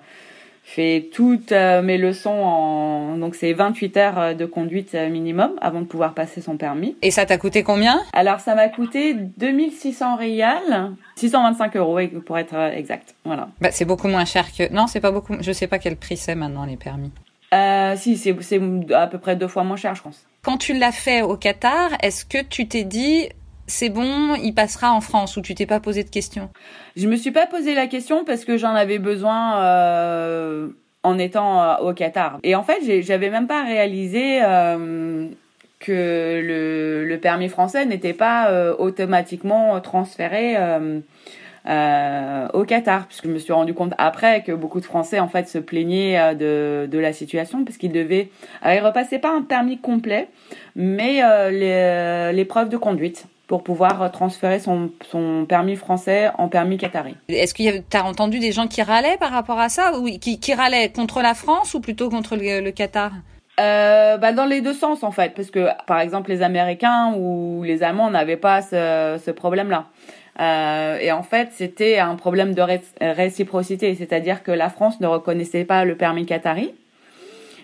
fait 0.63 1.09
toutes 1.11 1.51
mes 1.51 1.97
leçons 1.97 2.29
en 2.29 3.17
donc 3.17 3.33
c'est 3.33 3.53
28 3.53 3.97
heures 3.97 4.35
de 4.35 4.45
conduite 4.45 4.93
minimum 4.93 5.53
avant 5.61 5.81
de 5.81 5.85
pouvoir 5.85 6.13
passer 6.13 6.41
son 6.41 6.57
permis. 6.57 6.95
Et 7.01 7.09
ça 7.09 7.25
t'a 7.25 7.39
coûté 7.39 7.63
combien? 7.63 7.99
Alors 8.13 8.39
ça 8.39 8.53
m'a 8.53 8.69
coûté 8.69 9.15
2600 9.15 10.17
rials, 10.17 10.91
625 11.15 11.75
euros 11.75 11.99
pour 12.23 12.37
être 12.37 12.55
exact. 12.75 13.15
Voilà. 13.25 13.49
Bah, 13.61 13.69
c'est 13.71 13.85
beaucoup 13.85 14.07
moins 14.07 14.25
cher 14.25 14.45
que 14.55 14.71
non, 14.71 14.85
c'est 14.85 15.01
pas 15.01 15.11
beaucoup. 15.11 15.35
Je 15.41 15.51
sais 15.51 15.67
pas 15.67 15.79
quel 15.79 15.95
prix 15.95 16.17
c'est 16.17 16.35
maintenant 16.35 16.65
les 16.65 16.77
permis. 16.77 17.11
Euh, 17.53 17.95
si, 17.97 18.17
c'est 18.17 18.61
à 18.93 19.07
peu 19.07 19.17
près 19.17 19.35
deux 19.35 19.47
fois 19.47 19.63
moins 19.63 19.77
cher, 19.77 19.95
je 19.95 20.03
pense. 20.03 20.25
Quand 20.43 20.57
tu 20.57 20.73
l'as 20.73 20.91
fait 20.91 21.21
au 21.21 21.35
Qatar, 21.35 21.91
est-ce 22.01 22.25
que 22.25 22.41
tu 22.43 22.67
t'es 22.67 22.83
dit 22.83 23.29
c'est 23.69 23.89
bon, 23.89 24.35
il 24.35 24.53
passera 24.53 24.91
en 24.91 24.99
France 24.99 25.37
ou 25.37 25.41
tu 25.41 25.55
t'es 25.55 25.65
pas 25.65 25.79
posé 25.79 26.03
de 26.03 26.09
questions? 26.09 26.49
Je 26.97 27.07
me 27.07 27.15
suis 27.15 27.31
pas 27.31 27.45
posé 27.45 27.75
la 27.75 27.87
question 27.87 28.25
parce 28.25 28.43
que 28.43 28.57
j'en 28.57 28.73
avais 28.73 28.99
besoin 28.99 29.61
euh, 29.61 30.67
en 31.03 31.17
étant 31.17 31.61
euh, 31.61 31.75
au 31.77 31.93
Qatar. 31.93 32.39
Et 32.43 32.55
en 32.55 32.63
fait, 32.63 33.01
j'avais 33.01 33.29
même 33.29 33.47
pas 33.47 33.63
réalisé 33.63 34.41
euh, 34.43 35.27
que 35.79 37.05
le, 37.07 37.17
permis 37.17 37.47
français 37.47 37.85
n'était 37.85 38.13
pas 38.13 38.73
automatiquement 38.79 39.79
transféré 39.81 40.57
au 42.53 42.63
Qatar, 42.63 43.07
puisque 43.07 43.25
je 43.25 43.31
me 43.31 43.39
suis 43.39 43.53
rendu 43.53 43.73
compte 43.73 43.93
après 43.97 44.41
que 44.41 44.51
beaucoup 44.51 44.79
de 44.79 44.85
Français 44.85 45.19
en 45.19 45.27
fait 45.27 45.47
se 45.47 45.59
plaignaient 45.59 46.33
de, 46.35 46.87
de 46.89 46.99
la 46.99 47.13
situation 47.13 47.63
parce 47.63 47.77
qu'ils 47.77 47.91
devaient, 47.91 48.29
ils 48.65 48.79
repassaient 48.79 49.19
pas 49.19 49.31
un 49.31 49.41
permis 49.41 49.77
complet, 49.77 50.27
mais 50.75 51.21
l'épreuve 52.31 52.69
de 52.69 52.77
conduite 52.77 53.27
pour 53.49 53.63
pouvoir 53.63 54.11
transférer 54.11 54.59
son, 54.59 54.91
son 55.01 55.45
permis 55.49 55.75
français 55.75 56.29
en 56.37 56.47
permis 56.49 56.77
qatari. 56.77 57.15
Est-ce 57.27 57.55
que 57.55 57.79
tu 57.79 57.97
as 57.97 58.05
entendu 58.05 58.37
des 58.37 58.51
gens 58.51 58.67
qui 58.67 58.83
râlaient 58.83 59.17
par 59.19 59.31
rapport 59.31 59.59
à 59.59 59.69
ça 59.69 59.97
ou 59.97 60.05
qui, 60.05 60.39
qui 60.39 60.53
râlaient 60.53 60.89
contre 60.89 61.21
la 61.21 61.33
France 61.33 61.73
ou 61.73 61.81
plutôt 61.81 62.09
contre 62.09 62.35
le, 62.35 62.61
le 62.61 62.71
Qatar? 62.71 63.11
Euh, 63.59 64.17
bah 64.17 64.33
dans 64.33 64.45
les 64.45 64.61
deux 64.61 64.75
sens 64.75 65.03
en 65.03 65.11
fait, 65.11 65.33
parce 65.35 65.49
que 65.49 65.67
par 65.87 65.99
exemple 65.99 66.29
les 66.29 66.43
Américains 66.43 67.13
ou 67.17 67.63
les 67.63 67.81
Allemands 67.81 68.11
n'avaient 68.11 68.37
pas 68.37 68.61
ce, 68.61 69.19
ce 69.25 69.31
problème-là. 69.31 69.87
Euh, 70.39 70.97
et 71.01 71.11
en 71.11 71.23
fait, 71.23 71.49
c'était 71.51 71.97
un 71.97 72.15
problème 72.15 72.53
de 72.53 72.63
réciprocité, 73.01 73.95
c'est-à-dire 73.95 74.43
que 74.43 74.51
la 74.51 74.69
France 74.69 75.01
ne 75.01 75.07
reconnaissait 75.07 75.65
pas 75.65 75.83
le 75.85 75.97
permis 75.97 76.25
qatari. 76.25 76.73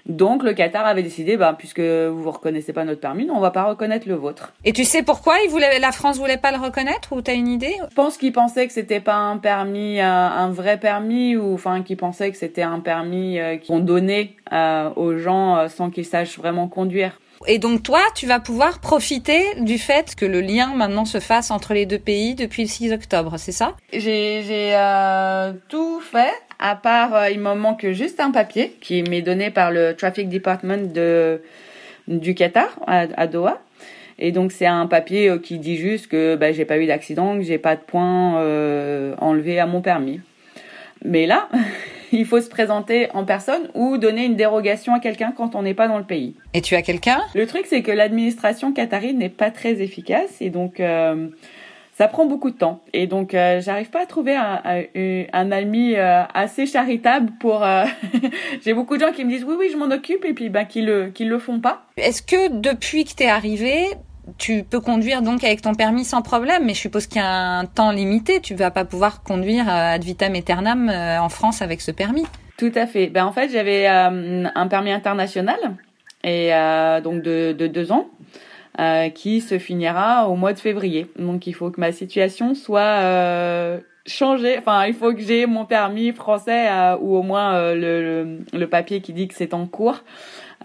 Donc 0.06 0.44
le 0.44 0.54
Qatar 0.54 0.86
avait 0.86 1.04
décidé, 1.04 1.36
bah, 1.36 1.56
puisque 1.58 1.80
vous 1.80 2.24
ne 2.24 2.28
reconnaissez 2.28 2.74
pas 2.74 2.84
notre 2.84 3.02
permis, 3.02 3.28
on 3.32 3.40
va 3.40 3.52
pas 3.52 3.64
reconnaître 3.64 4.08
le 4.08 4.16
vôtre. 4.16 4.54
Et 4.64 4.72
tu 4.72 4.84
sais 4.84 5.02
pourquoi 5.02 5.36
il 5.44 5.50
voulait, 5.50 5.80
la 5.80 5.92
France 5.92 6.18
voulait 6.18 6.38
pas 6.38 6.52
le 6.52 6.60
reconnaître 6.60 7.14
ou 7.14 7.22
tu 7.22 7.32
as 7.32 7.34
une 7.34 7.48
idée? 7.48 7.76
Je 7.90 7.96
pense 7.96 8.18
qu'ils 8.18 8.32
pensaient 8.34 8.68
que 8.68 8.74
c'était 8.74 9.00
pas 9.00 9.16
un 9.16 9.38
permis, 9.38 10.00
un, 10.00 10.08
un, 10.10 10.52
vrai 10.52 10.80
permis, 10.80 11.36
ou 11.36 11.54
enfin 11.54 11.82
qu'ils 11.82 11.98
pensaient 11.98 12.32
que 12.32 12.38
c'était 12.38 12.62
un 12.62 12.80
permis 12.80 13.40
euh, 13.40 13.58
qu'on 13.58 13.80
donnait 13.80 14.34
euh, 14.54 14.90
aux 14.96 15.18
gens 15.18 15.58
euh, 15.58 15.70
sans 15.70 15.90
qu'ils 15.90 16.06
sachent 16.06 16.38
vraiment 16.38 16.68
conduire. 16.68 17.20
Et 17.48 17.60
donc 17.60 17.84
toi, 17.84 18.02
tu 18.16 18.26
vas 18.26 18.40
pouvoir 18.40 18.80
profiter 18.80 19.44
du 19.60 19.78
fait 19.78 20.16
que 20.16 20.26
le 20.26 20.42
lien 20.42 20.74
maintenant 20.76 21.06
se 21.06 21.20
fasse 21.20 21.52
entre 21.52 21.74
les 21.74 21.86
deux 21.86 22.00
pays 22.00 22.34
depuis 22.36 22.64
le 22.64 22.70
6 22.70 22.92
octobre, 22.94 23.36
c'est 23.38 23.52
ça? 23.52 23.76
J'ai 23.94 24.72
euh, 24.76 25.54
tout 25.70 26.00
fait, 26.00 26.34
à 26.60 26.76
part 26.76 27.16
euh, 27.16 27.30
il 27.30 27.40
me 27.40 27.54
manque 27.54 27.88
juste 27.92 28.20
un 28.20 28.32
papier 28.32 28.76
qui 28.82 29.04
m'est 29.04 29.22
donné 29.22 29.50
par 29.52 29.72
le 29.72 29.96
Traffic 29.96 30.30
Department 30.30 30.94
de, 30.94 31.42
du 32.08 32.36
Qatar 32.36 32.80
à, 32.88 33.06
à 33.18 33.28
Doha. 33.28 33.62
Et 34.18 34.32
donc 34.32 34.52
c'est 34.52 34.66
un 34.66 34.88
papier 34.88 35.30
euh, 35.30 35.38
qui 35.38 35.60
dit 35.60 35.78
juste 35.78 36.08
que 36.08 36.36
bah, 36.36 36.52
j'ai 36.52 36.66
pas 36.66 36.78
eu 36.78 36.86
d'accident, 36.86 37.38
que 37.38 37.44
j'ai 37.44 37.58
pas 37.58 37.76
de 37.76 37.82
points 37.82 38.40
euh, 38.40 39.16
enlevés 39.20 39.60
à 39.60 39.66
mon 39.66 39.82
permis. 39.82 40.22
Mais 41.04 41.26
là, 41.26 41.50
il 42.12 42.26
faut 42.26 42.40
se 42.40 42.50
présenter 42.50 43.10
en 43.14 43.26
personne 43.26 43.70
ou 43.74 43.98
donner 43.98 44.26
une 44.26 44.36
dérogation 44.36 44.94
à 44.94 45.00
quelqu'un 45.00 45.34
quand 45.36 45.56
on 45.56 45.64
n'est 45.64 45.74
pas 45.74 45.88
dans 45.88 45.98
le 45.98 46.06
pays. 46.06 46.36
Et 46.54 46.62
tu 46.62 46.76
as 46.76 46.82
quelqu'un? 46.82 47.22
Le 47.34 47.46
truc, 47.46 47.66
c'est 47.66 47.82
que 47.82 47.92
l'administration 47.92 48.72
qatari 48.72 49.14
n'est 49.14 49.30
pas 49.30 49.52
très 49.52 49.82
efficace 49.82 50.42
et 50.42 50.50
donc 50.50 50.80
euh, 50.80 51.28
ça 51.98 52.08
prend 52.08 52.26
beaucoup 52.26 52.52
de 52.52 52.58
temps. 52.58 52.82
Et 52.94 53.08
donc, 53.08 53.34
euh, 53.34 53.62
j'arrive 53.62 53.90
pas 53.90 54.02
à 54.04 54.06
trouver 54.06 54.36
un, 54.36 54.62
un, 54.64 55.24
un 55.34 55.52
ami 55.52 55.96
euh, 55.96 56.24
assez 56.34 56.66
charitable 56.66 57.32
pour. 57.40 57.64
euh, 57.64 57.86
J'ai 58.64 58.74
beaucoup 58.74 58.98
de 58.98 59.02
gens 59.02 59.12
qui 59.12 59.24
me 59.26 59.30
disent 59.30 59.46
oui, 59.46 59.56
oui, 59.58 59.70
je 59.72 59.78
m'en 59.78 59.86
occupe 59.86 60.26
et 60.26 60.34
puis 60.34 60.50
ben 60.50 60.66
qui 60.66 60.82
le 60.82 61.10
qui 61.10 61.26
le 61.26 61.40
font 61.40 61.60
pas. 61.60 61.84
Est-ce 61.98 62.22
que 62.22 62.50
depuis 62.60 63.06
que 63.06 63.14
t'es 63.16 63.28
arrivé, 63.28 63.86
tu 64.38 64.64
peux 64.64 64.82
conduire 64.82 65.22
donc 65.22 65.44
avec 65.44 65.62
ton 65.62 65.74
permis 65.74 66.04
sans 66.04 66.22
problème, 66.22 66.66
mais 66.66 66.74
je 66.74 66.80
suppose 66.82 67.08
qu'il 67.08 67.22
y 67.22 67.26
a 67.26 67.30
un 67.60 67.66
temps 67.66 67.92
limité. 67.92 68.42
Tu 68.42 68.56
vas 68.56 68.72
pas 68.72 68.86
pouvoir 68.86 69.24
conduire 69.24 69.70
ad 69.70 70.04
vitam 70.04 70.36
aeternam 70.36 70.90
en 70.90 71.30
France 71.30 71.62
avec 71.62 71.82
ce 71.82 71.92
permis. 71.92 72.26
Tout 72.58 72.72
à 72.76 72.88
fait. 72.88 73.08
Ben 73.08 73.26
en 73.26 73.32
fait, 73.34 73.50
j'avais 73.50 73.88
euh, 73.88 74.46
un 74.54 74.68
permis 74.68 74.92
international 74.92 75.58
et 76.24 76.54
euh, 76.54 77.02
donc 77.02 77.22
de, 77.22 77.52
de 77.52 77.68
deux 77.68 77.92
ans. 77.92 78.08
Euh, 78.78 79.08
qui 79.08 79.40
se 79.40 79.58
finira 79.58 80.28
au 80.28 80.36
mois 80.36 80.52
de 80.52 80.60
février. 80.60 81.08
Donc 81.18 81.48
il 81.48 81.54
faut 81.54 81.72
que 81.72 81.80
ma 81.80 81.94
situation 81.94 82.54
soit 82.56 82.82
euh, 82.82 83.80
changée. 84.06 84.58
Enfin, 84.58 84.86
il 84.86 84.94
faut 84.94 85.14
que 85.14 85.22
j'ai 85.22 85.46
mon 85.46 85.64
permis 85.64 86.12
français 86.12 86.68
euh, 86.70 86.98
ou 87.00 87.16
au 87.16 87.22
moins 87.22 87.74
le, 87.74 88.02
le, 88.02 88.40
le, 88.52 88.68
papier 88.68 89.00
qui 89.00 89.14
dit 89.14 89.30
que 89.30 89.34
c'est 89.34 89.54
en 89.54 89.66
cours 89.66 90.04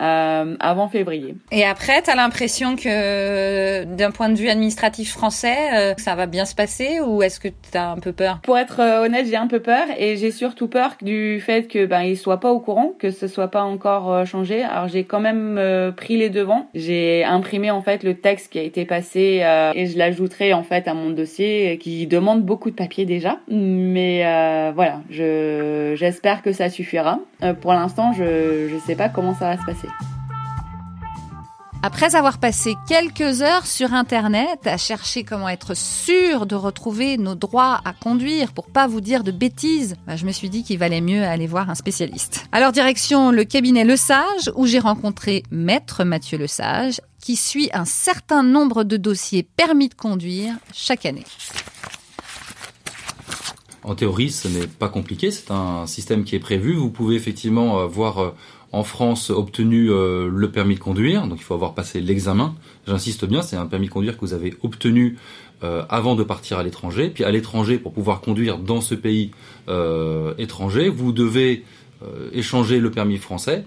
euh, 0.01 0.57
avant 0.61 0.89
février. 0.89 1.35
Et 1.51 1.65
après, 1.65 2.03
tu 2.03 2.11
as 2.11 2.15
l'impression 2.15 2.77
que 2.77 3.85
d'un 3.85 4.11
point 4.11 4.29
de 4.29 4.37
vue 4.37 4.49
administratif 4.49 5.13
français, 5.13 5.57
euh, 5.75 5.95
ça 5.99 6.15
va 6.15 6.27
bien 6.27 6.45
se 6.45 6.55
passer 6.55 7.01
ou 7.01 7.23
est-ce 7.23 7.41
que 7.41 7.49
tu 7.49 7.77
as 7.77 7.91
un 7.91 7.99
peu 7.99 8.13
peur? 8.13 8.41
Pour 8.43 8.59
être 8.59 8.81
euh, 8.81 9.05
honnête, 9.05 9.27
j'ai 9.29 9.37
un 9.37 9.47
peu 9.47 9.61
peur 9.61 9.87
et 9.99 10.17
j'ai 10.17 10.31
surtout 10.31 10.69
peur 10.69 10.97
du 11.03 11.41
fait 11.41 11.69
que 11.69 11.87
ben 11.87 12.03
il 12.03 12.17
soit 12.17 12.41
pas 12.41 12.53
au 12.53 12.61
courant, 12.61 12.93
que 12.99 13.11
ce 13.11 13.27
soit 13.27 13.49
pas 13.49 13.63
encore 13.63 14.13
euh, 14.13 14.25
changé. 14.25 14.63
Alors 14.63 14.89
j'ai 14.89 15.05
quand 15.05 15.21
même 15.21 15.57
euh, 15.59 15.93
pris 15.93 16.17
les 16.17 16.31
devants. 16.31 16.69
J'ai 16.75 17.25
imprimé 17.25 17.71
en 17.71 17.83
fait 17.83 18.03
le 18.03 18.15
texte 18.15 18.53
qui 18.53 18.59
a 18.59 18.63
été 18.63 18.85
passé 18.85 19.41
euh, 19.43 19.73
et 19.75 19.87
je 19.87 19.99
l'ajouterai 19.99 20.53
en 20.53 20.63
fait 20.63 20.89
à 20.89 20.95
mon 20.95 21.11
dossier 21.11 21.79
qui 21.79 22.07
demande 22.07 22.43
beaucoup 22.43 22.71
de 22.71 22.77
papier 22.77 23.05
déjà. 23.05 23.39
Mais 23.49 24.21
voilà, 24.75 25.01
je 25.11 25.95
j'espère 25.97 26.43
que 26.43 26.53
ça 26.53 26.69
suffira. 26.69 27.21
pour 27.61 27.73
l'instant, 27.73 28.13
je 28.13 28.69
je 28.71 28.79
sais 28.87 28.97
pas 28.97 29.09
comment 29.09 29.35
ça 29.35 29.55
va 29.55 29.57
se 29.57 29.67
passer. 29.67 29.90
Après 31.83 32.15
avoir 32.15 32.37
passé 32.37 32.77
quelques 32.87 33.41
heures 33.41 33.65
sur 33.65 33.95
Internet 33.95 34.67
à 34.67 34.77
chercher 34.77 35.25
comment 35.25 35.49
être 35.49 35.75
sûr 35.75 36.45
de 36.45 36.55
retrouver 36.55 37.17
nos 37.17 37.35
droits 37.35 37.81
à 37.87 37.95
conduire 37.95 38.53
pour 38.53 38.67
pas 38.67 38.87
vous 38.87 39.01
dire 39.01 39.25
de 39.25 39.31
bêtises, 39.31 39.97
bah, 40.07 40.15
je 40.15 40.27
me 40.27 40.33
suis 40.33 40.51
dit 40.51 40.63
qu'il 40.63 40.79
valait 40.79 41.01
mieux 41.01 41.23
aller 41.23 41.47
voir 41.47 41.71
un 41.71 41.75
spécialiste. 41.75 42.45
Alors 42.53 42.73
direction 42.73 43.31
le 43.31 43.45
cabinet 43.45 43.85
Le 43.85 43.97
Sage 43.97 44.53
où 44.57 44.67
j'ai 44.67 44.79
rencontré 44.79 45.43
Maître 45.51 46.05
Mathieu 46.05 46.37
Le 46.37 46.47
Sage 46.47 47.01
qui 47.19 47.35
suit 47.35 47.71
un 47.73 47.87
certain 47.87 48.43
nombre 48.43 48.85
de 48.85 48.99
dossiers 48.99 49.43
permis 49.43 49.89
de 49.89 49.95
conduire 49.95 50.57
chaque 50.75 51.07
année. 51.07 51.25
En 53.85 53.95
théorie, 53.95 54.31
ce 54.31 54.49
n'est 54.49 54.67
pas 54.67 54.91
compliqué, 54.91 55.31
c'est 55.31 55.51
un 55.51 55.87
système 55.87 56.25
qui 56.25 56.37
est 56.37 56.41
prévu. 56.41 56.75
Vous 56.75 56.91
pouvez 56.91 57.17
effectivement 57.17 57.87
voir 57.87 58.35
en 58.73 58.85
France 58.85 59.31
obtenu 59.31 59.91
euh, 59.91 60.29
le 60.33 60.51
permis 60.51 60.77
de 60.77 60.81
conduire, 60.81 61.27
donc 61.27 61.39
il 61.41 61.45
faut 61.45 61.55
avoir 61.55 61.75
passé 61.75 62.01
l'examen. 62.01 62.55
J'insiste 62.87 63.25
bien, 63.25 63.43
c'est 63.43 63.57
un 63.57 63.67
permis 63.67 63.87
de 63.87 63.93
conduire 63.93 64.17
que 64.17 64.21
vous 64.21 64.35
avez 64.35 64.55
obtenu 64.63 65.19
euh, 65.63 65.85
avant 65.91 66.15
de 66.15 66.23
partir 66.23 66.59
à 66.59 66.63
l'étranger. 66.63 67.11
Puis 67.11 67.23
à 67.23 67.31
l'étranger, 67.31 67.77
pour 67.77 67.93
pouvoir 67.93 68.23
conduire 68.23 68.57
dans 68.57 68.81
ce 68.81 68.95
pays 68.95 69.31
euh, 69.69 70.33
étranger, 70.39 70.89
vous 70.89 71.13
devez 71.13 71.65
euh, 72.03 72.31
échanger 72.33 72.81
le 72.81 72.91
permis 72.91 73.19
français 73.19 73.67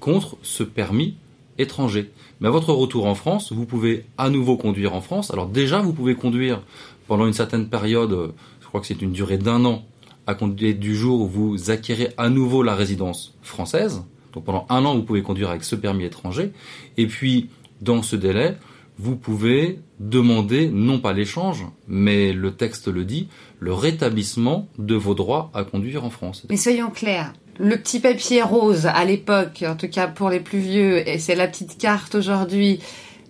contre 0.00 0.38
ce 0.42 0.64
permis 0.64 1.14
étranger. 1.56 2.10
Mais 2.40 2.48
à 2.48 2.50
votre 2.50 2.72
retour 2.72 3.06
en 3.06 3.14
France, 3.14 3.52
vous 3.52 3.64
pouvez 3.64 4.06
à 4.18 4.28
nouveau 4.28 4.56
conduire 4.56 4.92
en 4.92 5.00
France. 5.00 5.30
Alors 5.30 5.46
déjà, 5.46 5.80
vous 5.80 5.92
pouvez 5.92 6.16
conduire 6.16 6.62
pendant 7.06 7.28
une 7.28 7.32
certaine 7.32 7.68
période, 7.68 8.32
je 8.60 8.66
crois 8.66 8.80
que 8.80 8.88
c'est 8.88 9.00
une 9.00 9.12
durée 9.12 9.38
d'un 9.38 9.64
an, 9.64 9.84
à 10.26 10.34
compter 10.34 10.74
du 10.74 10.96
jour 10.96 11.20
où 11.20 11.28
vous 11.28 11.70
acquérez 11.70 12.08
à 12.16 12.28
nouveau 12.28 12.64
la 12.64 12.74
résidence 12.74 13.36
française. 13.42 14.02
Donc 14.32 14.44
pendant 14.44 14.66
un 14.68 14.84
an, 14.84 14.94
vous 14.94 15.02
pouvez 15.02 15.22
conduire 15.22 15.50
avec 15.50 15.64
ce 15.64 15.76
permis 15.76 16.04
étranger. 16.04 16.52
Et 16.96 17.06
puis, 17.06 17.48
dans 17.80 18.02
ce 18.02 18.16
délai, 18.16 18.56
vous 18.98 19.16
pouvez 19.16 19.80
demander 19.98 20.68
non 20.68 20.98
pas 20.98 21.12
l'échange, 21.12 21.64
mais 21.88 22.32
le 22.32 22.52
texte 22.52 22.88
le 22.88 23.04
dit, 23.04 23.28
le 23.58 23.72
rétablissement 23.72 24.68
de 24.78 24.94
vos 24.94 25.14
droits 25.14 25.50
à 25.54 25.64
conduire 25.64 26.04
en 26.04 26.10
France. 26.10 26.44
Mais 26.50 26.56
soyons 26.58 26.90
clairs, 26.90 27.32
le 27.58 27.76
petit 27.76 28.00
papier 28.00 28.42
rose 28.42 28.86
à 28.86 29.04
l'époque, 29.04 29.64
en 29.66 29.76
tout 29.76 29.88
cas 29.88 30.06
pour 30.06 30.28
les 30.28 30.40
plus 30.40 30.58
vieux, 30.58 31.08
et 31.08 31.18
c'est 31.18 31.34
la 31.34 31.48
petite 31.48 31.78
carte 31.78 32.14
aujourd'hui. 32.14 32.80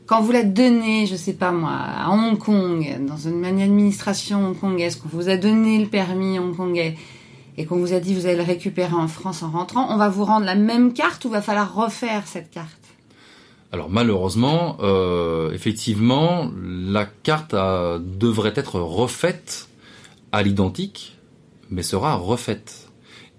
Quand 0.06 0.22
vous 0.22 0.32
la 0.32 0.42
donnez, 0.42 1.06
je 1.06 1.14
sais 1.14 1.34
pas 1.34 1.52
moi, 1.52 1.70
à 1.72 2.10
Hong 2.10 2.36
Kong, 2.36 2.84
dans 3.06 3.16
une 3.16 3.44
administration 3.44 4.44
hongkongaise, 4.48 4.96
qu'on 4.96 5.08
vous 5.08 5.28
a 5.28 5.36
donné 5.36 5.78
le 5.78 5.86
permis 5.86 6.40
hongkongais 6.40 6.96
et 7.56 7.66
qu'on 7.66 7.76
vous 7.78 7.92
a 7.92 8.00
dit 8.00 8.14
vous 8.14 8.26
allez 8.26 8.36
le 8.36 8.42
récupérer 8.42 8.94
en 8.94 9.08
France 9.08 9.42
en 9.42 9.50
rentrant, 9.50 9.92
on 9.92 9.96
va 9.96 10.08
vous 10.08 10.24
rendre 10.24 10.46
la 10.46 10.54
même 10.54 10.92
carte 10.92 11.24
ou 11.24 11.30
va 11.30 11.42
falloir 11.42 11.74
refaire 11.74 12.26
cette 12.26 12.50
carte? 12.50 12.68
Alors 13.72 13.88
malheureusement, 13.88 14.78
euh, 14.80 15.52
effectivement, 15.52 16.50
la 16.60 17.06
carte 17.06 17.54
a- 17.54 17.98
devrait 18.00 18.52
être 18.56 18.80
refaite 18.80 19.68
à 20.32 20.42
l'identique, 20.42 21.16
mais 21.70 21.82
sera 21.82 22.16
refaite. 22.16 22.88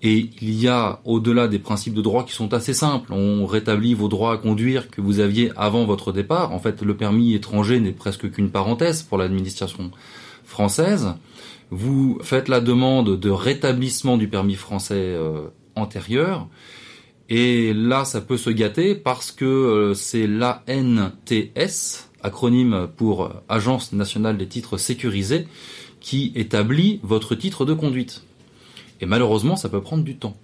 Et 0.04 0.30
il 0.42 0.56
y 0.60 0.68
a, 0.68 1.00
au-delà 1.06 1.48
des 1.48 1.60
principes 1.60 1.94
de 1.94 2.02
droit 2.02 2.26
qui 2.26 2.34
sont 2.34 2.54
assez 2.54 2.74
simples, 2.74 3.14
on 3.14 3.46
rétablit 3.46 3.94
vos 3.94 4.08
droits 4.08 4.34
à 4.34 4.38
conduire 4.38 4.90
que 4.90 5.00
vous 5.00 5.20
aviez 5.20 5.52
avant 5.58 5.86
votre 5.86 6.12
départ. 6.12 6.54
En 6.54 6.60
fait, 6.60 6.82
le 6.82 6.98
permis 6.98 7.36
étranger 7.36 7.80
n'est 7.80 7.92
presque 7.92 8.32
qu'une 8.32 8.50
parenthèse 8.50 9.04
pour 9.04 9.18
l'administration 9.20 9.92
française. 10.44 11.14
Vous 11.74 12.20
faites 12.22 12.50
la 12.50 12.60
demande 12.60 13.18
de 13.18 13.30
rétablissement 13.30 14.18
du 14.18 14.28
permis 14.28 14.56
français 14.56 14.96
euh, 14.98 15.48
antérieur. 15.78 16.50
Et 17.30 17.74
là, 17.74 18.04
ça 18.04 18.20
peut 18.20 18.36
se 18.36 18.50
gâter 18.50 18.94
parce 18.94 19.32
que 19.32 19.46
euh, 19.46 19.94
c'est 19.94 20.28
l'ANTS, 20.28 22.10
acronyme 22.24 22.90
pour 22.98 23.32
Agence 23.48 23.94
nationale 23.94 24.38
des 24.38 24.48
titres 24.48 24.78
sécurisés, 24.78 25.48
qui 26.02 26.34
établit 26.36 27.00
votre 27.04 27.36
titre 27.36 27.64
de 27.64 27.74
conduite. 27.74 28.24
Et 29.00 29.06
malheureusement, 29.06 29.56
ça 29.56 29.70
peut 29.70 29.82
prendre 29.82 30.04
du 30.04 30.18
temps. 30.18 30.36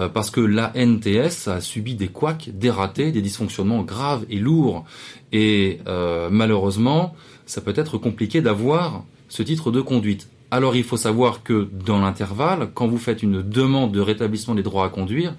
Euh, 0.00 0.08
parce 0.08 0.32
que 0.32 0.40
l'ANTS 0.40 1.46
a 1.46 1.60
subi 1.60 1.94
des 1.94 2.08
couacs, 2.08 2.50
des 2.52 2.70
ratés, 2.70 3.12
des 3.12 3.22
dysfonctionnements 3.22 3.82
graves 3.82 4.26
et 4.28 4.38
lourds. 4.38 4.84
Et 5.32 5.78
malheureusement, 5.86 7.14
ça 7.46 7.60
peut 7.60 7.74
être 7.76 7.98
compliqué 7.98 8.40
d'avoir 8.40 9.04
ce 9.28 9.44
titre 9.44 9.70
de 9.70 9.80
conduite. 9.80 10.26
Alors 10.50 10.74
il 10.74 10.84
faut 10.84 10.96
savoir 10.96 11.42
que 11.42 11.68
dans 11.86 12.00
l'intervalle, 12.00 12.70
quand 12.74 12.88
vous 12.88 12.98
faites 12.98 13.22
une 13.22 13.42
demande 13.42 13.92
de 13.92 14.00
rétablissement 14.00 14.54
des 14.54 14.62
droits 14.62 14.84
à 14.84 14.88
conduire, 14.88 15.34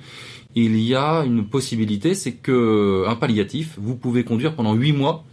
il 0.56 0.80
y 0.80 0.96
a 0.96 1.24
une 1.26 1.46
possibilité, 1.46 2.14
c'est 2.14 2.34
que 2.34 3.06
un 3.08 3.16
palliatif, 3.16 3.78
vous 3.78 3.96
pouvez 3.96 4.24
conduire 4.24 4.56
pendant 4.56 4.74
huit 4.74 4.94
mois 4.94 5.24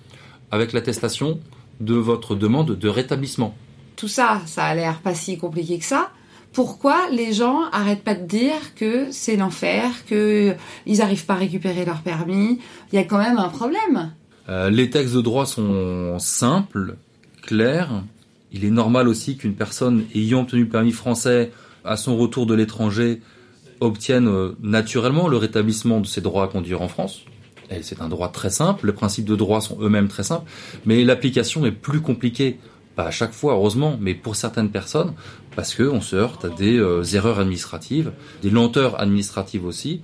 avec 0.50 0.72
l'attestation 0.72 1.38
de 1.80 1.94
votre 1.94 2.34
demande 2.34 2.76
de 2.76 2.88
rétablissement. 2.88 3.54
Tout 3.96 4.08
ça, 4.08 4.40
ça 4.46 4.64
a 4.64 4.74
l'air 4.74 5.00
pas 5.00 5.14
si 5.14 5.38
compliqué 5.38 5.78
que 5.78 5.84
ça. 5.84 6.10
Pourquoi 6.52 7.08
les 7.10 7.32
gens 7.32 7.62
arrêtent 7.72 8.02
pas 8.02 8.14
de 8.14 8.26
dire 8.26 8.74
que 8.74 9.08
c'est 9.10 9.36
l'enfer, 9.36 9.90
que 10.06 10.54
ils 10.86 11.02
arrivent 11.02 11.26
pas 11.26 11.34
à 11.34 11.38
récupérer 11.38 11.84
leur 11.84 12.00
permis? 12.00 12.58
Il 12.92 12.96
y 12.96 12.98
a 12.98 13.04
quand 13.04 13.18
même 13.18 13.38
un 13.38 13.48
problème. 13.48 14.12
Euh, 14.48 14.70
les 14.70 14.88
textes 14.88 15.14
de 15.14 15.20
droit 15.20 15.46
sont 15.46 16.18
simples, 16.18 16.96
clairs. 17.42 18.02
Il 18.52 18.64
est 18.64 18.70
normal 18.70 19.08
aussi 19.08 19.36
qu'une 19.36 19.54
personne 19.54 20.04
ayant 20.14 20.42
obtenu 20.42 20.62
le 20.62 20.68
permis 20.68 20.92
français 20.92 21.52
à 21.84 21.96
son 21.96 22.16
retour 22.16 22.46
de 22.46 22.54
l'étranger 22.54 23.20
obtienne 23.80 24.28
euh, 24.28 24.52
naturellement 24.60 25.28
le 25.28 25.36
rétablissement 25.36 26.00
de 26.00 26.06
ses 26.06 26.20
droits 26.20 26.44
à 26.44 26.48
conduire 26.48 26.82
en 26.82 26.88
France. 26.88 27.22
C'est 27.82 28.00
un 28.00 28.08
droit 28.08 28.30
très 28.30 28.48
simple, 28.48 28.86
les 28.86 28.94
principes 28.94 29.26
de 29.26 29.36
droit 29.36 29.60
sont 29.60 29.76
eux-mêmes 29.82 30.08
très 30.08 30.22
simples, 30.22 30.50
mais 30.86 31.04
l'application 31.04 31.66
est 31.66 31.70
plus 31.70 32.00
compliquée, 32.00 32.58
pas 32.96 33.04
à 33.04 33.10
chaque 33.10 33.32
fois 33.32 33.52
heureusement, 33.52 33.98
mais 34.00 34.14
pour 34.14 34.36
certaines 34.36 34.70
personnes, 34.70 35.12
parce 35.54 35.74
qu'on 35.74 36.00
se 36.00 36.16
heurte 36.16 36.46
à 36.46 36.48
des 36.48 36.78
euh, 36.78 37.02
erreurs 37.12 37.40
administratives, 37.40 38.12
des 38.40 38.48
lenteurs 38.48 38.98
administratives 38.98 39.66
aussi, 39.66 40.00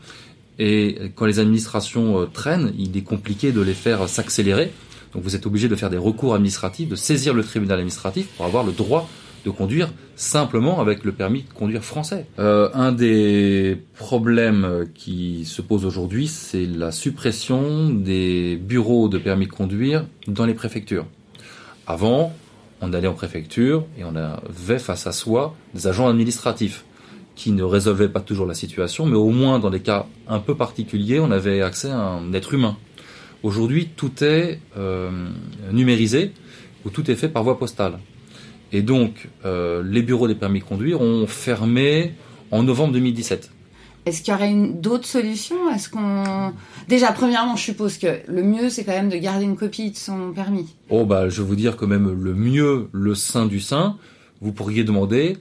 et 0.58 1.10
quand 1.14 1.24
les 1.24 1.38
administrations 1.38 2.20
euh, 2.20 2.26
traînent, 2.26 2.74
il 2.78 2.94
est 2.96 3.02
compliqué 3.02 3.50
de 3.50 3.62
les 3.62 3.72
faire 3.72 4.10
s'accélérer, 4.10 4.70
donc 5.14 5.22
vous 5.22 5.36
êtes 5.36 5.46
obligé 5.46 5.68
de 5.68 5.76
faire 5.76 5.90
des 5.90 5.98
recours 5.98 6.34
administratifs, 6.34 6.88
de 6.88 6.96
saisir 6.96 7.34
le 7.34 7.44
tribunal 7.44 7.78
administratif 7.78 8.28
pour 8.36 8.44
avoir 8.46 8.64
le 8.64 8.72
droit 8.72 9.08
de 9.44 9.50
conduire 9.50 9.90
simplement 10.16 10.80
avec 10.80 11.04
le 11.04 11.12
permis 11.12 11.42
de 11.42 11.52
conduire 11.52 11.84
français. 11.84 12.26
Euh, 12.38 12.70
un 12.72 12.92
des 12.92 13.78
problèmes 13.96 14.86
qui 14.94 15.44
se 15.44 15.62
pose 15.62 15.84
aujourd'hui, 15.84 16.28
c'est 16.28 16.66
la 16.66 16.90
suppression 16.92 17.90
des 17.90 18.56
bureaux 18.56 19.08
de 19.08 19.18
permis 19.18 19.46
de 19.46 19.52
conduire 19.52 20.06
dans 20.26 20.46
les 20.46 20.54
préfectures. 20.54 21.06
Avant, 21.86 22.32
on 22.80 22.92
allait 22.92 23.08
en 23.08 23.14
préfecture 23.14 23.84
et 23.98 24.04
on 24.04 24.16
avait 24.16 24.78
face 24.78 25.06
à 25.06 25.12
soi 25.12 25.54
des 25.74 25.86
agents 25.86 26.08
administratifs 26.08 26.84
qui 27.36 27.52
ne 27.52 27.62
résolvaient 27.62 28.08
pas 28.08 28.20
toujours 28.20 28.46
la 28.46 28.54
situation, 28.54 29.06
mais 29.06 29.16
au 29.16 29.30
moins 29.30 29.58
dans 29.58 29.70
des 29.70 29.80
cas 29.80 30.06
un 30.28 30.38
peu 30.38 30.54
particuliers, 30.54 31.20
on 31.20 31.30
avait 31.30 31.62
accès 31.62 31.90
à 31.90 31.98
un 31.98 32.32
être 32.32 32.54
humain. 32.54 32.76
Aujourd'hui, 33.44 33.90
tout 33.94 34.24
est 34.24 34.58
euh, 34.78 35.10
numérisé 35.70 36.32
ou 36.84 36.90
tout 36.90 37.10
est 37.10 37.14
fait 37.14 37.28
par 37.28 37.44
voie 37.44 37.58
postale. 37.58 37.98
Et 38.72 38.80
donc, 38.80 39.28
euh, 39.44 39.82
les 39.84 40.00
bureaux 40.02 40.26
des 40.26 40.34
permis 40.34 40.60
de 40.60 40.64
conduire 40.64 41.02
ont 41.02 41.26
fermé 41.26 42.14
en 42.50 42.62
novembre 42.62 42.94
2017. 42.94 43.50
Est-ce 44.06 44.22
qu'il 44.22 44.32
y 44.32 44.34
aurait 44.36 44.50
une- 44.50 44.80
d'autres 44.80 45.06
solutions? 45.06 45.70
Est-ce 45.74 45.90
qu'on 45.90 46.52
déjà 46.88 47.12
premièrement, 47.12 47.54
je 47.56 47.64
suppose 47.64 47.98
que 47.98 48.20
le 48.28 48.42
mieux 48.42 48.70
c'est 48.70 48.84
quand 48.84 48.92
même 48.92 49.10
de 49.10 49.16
garder 49.16 49.44
une 49.44 49.56
copie 49.56 49.90
de 49.90 49.96
son 49.96 50.32
permis. 50.32 50.74
Oh 50.88 51.04
bah, 51.04 51.28
je 51.28 51.42
vais 51.42 51.48
vous 51.48 51.56
dire 51.56 51.76
quand 51.76 51.86
même 51.86 52.10
le 52.18 52.34
mieux, 52.34 52.88
le 52.92 53.14
saint 53.14 53.44
du 53.46 53.60
saint, 53.60 53.96
vous 54.40 54.52
pourriez 54.52 54.84
demander 54.84 55.36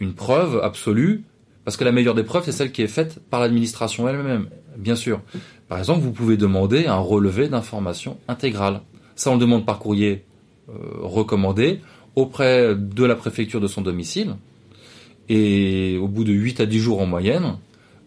une 0.00 0.14
preuve 0.14 0.60
absolue, 0.62 1.22
parce 1.64 1.76
que 1.76 1.84
la 1.84 1.92
meilleure 1.92 2.14
des 2.16 2.22
preuves, 2.24 2.44
c'est 2.44 2.52
celle 2.52 2.72
qui 2.72 2.82
est 2.82 2.88
faite 2.88 3.20
par 3.30 3.40
l'administration 3.40 4.08
elle-même, 4.08 4.48
bien 4.76 4.96
sûr. 4.96 5.20
Par 5.68 5.78
exemple, 5.78 6.00
vous 6.00 6.12
pouvez 6.12 6.36
demander 6.36 6.86
un 6.86 6.98
relevé 6.98 7.48
d'information 7.48 8.18
intégrale. 8.28 8.80
Ça, 9.14 9.30
on 9.30 9.34
le 9.34 9.40
demande 9.40 9.64
par 9.64 9.78
courrier 9.78 10.24
euh, 10.68 10.72
recommandé 11.00 11.80
auprès 12.14 12.74
de 12.74 13.04
la 13.04 13.14
préfecture 13.14 13.60
de 13.60 13.66
son 13.66 13.82
domicile. 13.82 14.36
Et 15.28 15.98
au 16.00 16.08
bout 16.08 16.24
de 16.24 16.32
8 16.32 16.60
à 16.60 16.66
10 16.66 16.78
jours 16.78 17.00
en 17.00 17.06
moyenne, 17.06 17.56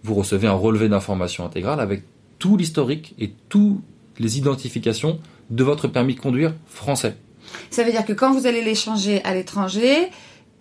vous 0.04 0.14
recevez 0.14 0.48
un 0.48 0.54
relevé 0.54 0.88
d'information 0.90 1.46
intégrale 1.46 1.80
avec 1.80 2.04
tout 2.38 2.56
l'historique 2.56 3.14
et 3.20 3.32
toutes 3.50 3.82
les 4.18 4.38
identifications 4.38 5.20
de 5.50 5.64
votre 5.64 5.88
permis 5.88 6.16
de 6.16 6.20
conduire 6.20 6.54
français. 6.68 7.16
Ça 7.70 7.84
veut 7.84 7.92
dire 7.92 8.06
que 8.06 8.14
quand 8.14 8.34
vous 8.34 8.46
allez 8.46 8.64
l'échanger 8.64 9.24
à 9.24 9.34
l'étranger 9.34 10.10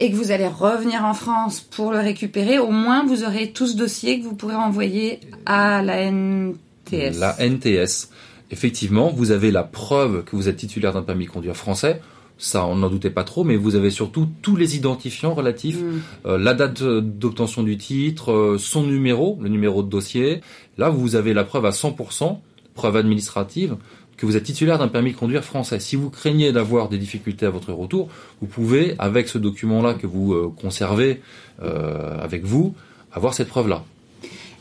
et 0.01 0.11
que 0.11 0.17
vous 0.17 0.31
allez 0.31 0.47
revenir 0.47 1.05
en 1.05 1.15
France 1.15 1.61
pour 1.61 1.91
le 1.93 1.99
récupérer, 1.99 2.59
au 2.59 2.71
moins 2.71 3.05
vous 3.05 3.25
aurez 3.25 3.51
tout 3.53 3.67
ce 3.67 3.77
dossier 3.77 4.21
que 4.21 4.25
vous 4.25 4.35
pourrez 4.35 4.55
envoyer 4.55 5.21
à 5.47 5.83
la 5.83 6.03
NTS. 6.11 7.19
La 7.19 7.37
NTS. 7.39 8.11
Effectivement, 8.51 9.11
vous 9.11 9.31
avez 9.31 9.51
la 9.51 9.63
preuve 9.65 10.25
que 10.25 10.35
vous 10.37 10.49
êtes 10.49 10.57
titulaire 10.57 10.93
d'un 10.93 11.03
permis 11.03 11.27
de 11.27 11.31
conduire 11.31 11.57
français. 11.57 12.01
Ça, 12.39 12.65
on 12.65 12.77
n'en 12.77 12.89
doutait 12.89 13.11
pas 13.11 13.25
trop, 13.25 13.43
mais 13.43 13.57
vous 13.57 13.75
avez 13.75 13.91
surtout 13.91 14.29
tous 14.43 14.55
les 14.55 14.77
identifiants 14.77 15.35
relatifs, 15.35 15.81
Mm. 15.81 16.01
euh, 16.27 16.39
la 16.39 16.55
date 16.55 16.83
d'obtention 16.83 17.65
du 17.65 17.77
titre, 17.77 18.31
euh, 18.31 18.59
son 18.59 18.85
numéro, 18.85 19.37
le 19.43 19.49
numéro 19.49 19.83
de 19.83 19.91
dossier. 19.91 20.41
Là, 20.79 20.89
vous 20.89 21.17
avez 21.17 21.35
la 21.35 21.43
preuve 21.43 21.67
à 21.67 21.73
100%, 21.73 22.41
preuve 22.75 22.97
administrative, 22.97 23.77
que 24.19 24.27
vous 24.27 24.37
êtes 24.37 24.43
titulaire 24.43 24.79
d'un 24.79 24.89
permis 24.89 25.13
de 25.13 25.17
conduire 25.17 25.45
français. 25.45 25.79
Si 25.79 25.97
vous 25.97 26.11
craignez 26.11 26.53
d'avoir 26.53 26.89
des 26.89 26.99
difficultés 26.99 27.47
à 27.47 27.51
votre 27.51 27.73
retour, 27.73 28.09
vous 28.43 28.49
pouvez, 28.49 28.95
avec 28.99 29.29
ce 29.29 29.39
document-là 29.39 29.95
que 29.95 30.07
vous 30.07 30.35
euh, 30.35 30.53
conservez 30.61 31.23
euh, 31.63 32.19
avec 32.21 32.45
vous, 32.45 32.75
avoir 33.13 33.33
cette 33.33 33.49
preuve-là. 33.49 33.85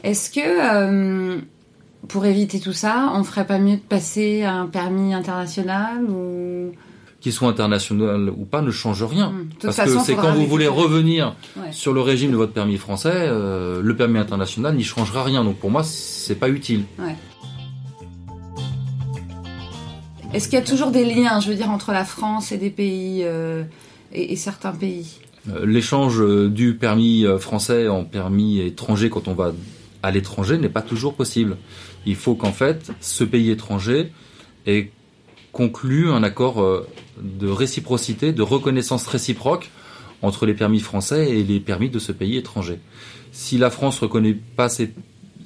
Est-ce 0.03 0.29
que 0.29 0.39
euh, 0.41 1.39
pour 2.07 2.25
éviter 2.25 2.59
tout 2.59 2.71
ça, 2.71 3.11
on 3.15 3.23
ferait 3.23 3.47
pas 3.47 3.57
mieux 3.57 3.77
de 3.77 3.81
passer 3.81 4.43
à 4.43 4.53
un 4.53 4.67
permis 4.67 5.13
international 5.13 6.03
ou? 6.05 6.71
Qu'il 7.19 7.33
soit 7.33 7.49
international 7.49 8.29
ou 8.29 8.45
pas 8.45 8.61
ne 8.61 8.69
change 8.69 9.03
rien. 9.03 9.31
Hmm. 9.31 9.49
Parce 9.59 9.75
façon, 9.75 9.99
que 9.99 10.05
c'est 10.05 10.15
quand 10.15 10.33
vous 10.33 10.45
voulez 10.45 10.67
revenir 10.67 11.35
Ouais. 11.55 11.71
sur 11.71 11.93
le 11.93 12.01
régime 12.01 12.29
de 12.31 12.37
votre 12.37 12.53
permis 12.53 12.77
français, 12.77 13.11
euh, 13.11 13.81
le 13.81 13.95
permis 13.95 14.19
international 14.19 14.75
n'y 14.75 14.83
changera 14.83 15.23
rien. 15.23 15.43
Donc 15.43 15.57
pour 15.57 15.71
moi, 15.71 15.81
c'est 15.83 16.35
pas 16.35 16.47
utile. 16.47 16.83
Est-ce 20.33 20.49
qu'il 20.49 20.59
y 20.59 20.61
a 20.61 20.65
toujours 20.65 20.91
des 20.91 21.05
liens, 21.05 21.39
je 21.39 21.49
veux 21.49 21.55
dire, 21.55 21.69
entre 21.69 21.91
la 21.91 22.03
France 22.03 22.51
et 22.51 22.57
des 22.57 22.69
pays 22.69 23.21
euh, 23.23 23.63
certains 24.35 24.73
pays? 24.73 25.19
Euh, 25.49 25.65
L'échange 25.65 26.21
euh, 26.21 26.49
du 26.49 26.75
permis 26.75 27.25
français 27.39 27.87
en 27.87 28.03
permis 28.03 28.59
étranger 28.59 29.09
quand 29.09 29.27
on 29.27 29.33
va 29.33 29.53
à 30.03 30.11
l'étranger 30.11 30.57
n'est 30.57 30.69
pas 30.69 30.81
toujours 30.81 31.15
possible. 31.15 31.57
Il 32.05 32.15
faut 32.15 32.35
qu'en 32.35 32.51
fait, 32.51 32.91
ce 32.99 33.23
pays 33.23 33.49
étranger 33.49 34.11
ait 34.65 34.91
conclu 35.53 36.11
un 36.11 36.21
accord 36.23 36.63
de 37.19 37.47
réciprocité, 37.47 38.31
de 38.31 38.43
reconnaissance 38.43 39.07
réciproque 39.07 39.71
entre 40.21 40.45
les 40.45 40.53
permis 40.53 40.79
français 40.79 41.31
et 41.31 41.43
les 41.43 41.59
permis 41.59 41.89
de 41.89 41.99
ce 41.99 42.11
pays 42.11 42.37
étranger. 42.37 42.79
Si 43.31 43.57
la 43.57 43.71
France 43.71 43.99
reconnaît 43.99 44.37
pas 44.55 44.69
ses, 44.69 44.93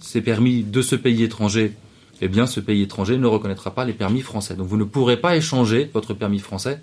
ses 0.02 0.22
permis 0.22 0.64
de 0.64 0.82
ce 0.82 0.96
pays 0.96 1.24
étranger, 1.24 1.74
eh 2.22 2.28
bien 2.28 2.46
ce 2.46 2.60
pays 2.60 2.82
étranger 2.82 3.18
ne 3.18 3.28
reconnaîtra 3.28 3.72
pas 3.72 3.86
les 3.86 3.94
permis 3.94 4.22
français. 4.22 4.56
Donc 4.56 4.68
vous 4.68 4.78
ne 4.78 4.84
pourrez 4.84 5.18
pas 5.18 5.36
échanger 5.36 5.90
votre 5.94 6.14
permis 6.14 6.40
français 6.40 6.80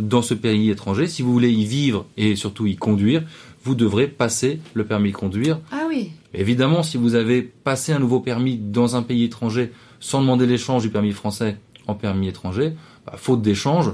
dans 0.00 0.22
ce 0.22 0.34
pays 0.34 0.70
étranger. 0.70 1.06
Si 1.06 1.22
vous 1.22 1.32
voulez 1.32 1.50
y 1.50 1.64
vivre 1.64 2.06
et 2.16 2.36
surtout 2.36 2.66
y 2.66 2.76
conduire, 2.76 3.22
vous 3.64 3.74
devrez 3.74 4.08
passer 4.08 4.60
le 4.74 4.84
permis 4.84 5.12
de 5.12 5.16
conduire. 5.16 5.60
Ah 5.70 5.84
oui. 5.88 6.10
Évidemment, 6.34 6.82
si 6.82 6.96
vous 6.96 7.14
avez 7.14 7.42
passé 7.42 7.92
un 7.92 7.98
nouveau 7.98 8.20
permis 8.20 8.56
dans 8.56 8.96
un 8.96 9.02
pays 9.02 9.24
étranger 9.24 9.72
sans 10.00 10.20
demander 10.20 10.46
l'échange 10.46 10.82
du 10.82 10.90
permis 10.90 11.12
français 11.12 11.56
en 11.86 11.94
permis 11.94 12.28
étranger, 12.28 12.72
bah, 13.06 13.14
faute 13.16 13.42
d'échange, 13.42 13.92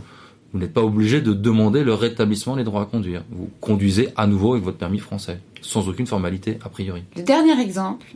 vous 0.53 0.59
n'êtes 0.59 0.73
pas 0.73 0.83
obligé 0.83 1.21
de 1.21 1.35
demander 1.35 1.85
le 1.85 1.93
rétablissement 1.93 2.57
des 2.57 2.65
droits 2.65 2.83
à 2.83 2.87
conduire. 2.87 3.23
Vous 3.31 3.51
conduisez 3.61 4.09
à 4.17 4.27
nouveau 4.27 4.53
avec 4.53 4.65
votre 4.65 4.79
permis 4.79 4.99
français, 4.99 5.41
sans 5.61 5.89
aucune 5.89 6.07
formalité 6.07 6.59
a 6.65 6.71
priori. 6.71 7.03
Le 7.17 7.23
dernier 7.23 7.61
exemple, 7.61 8.07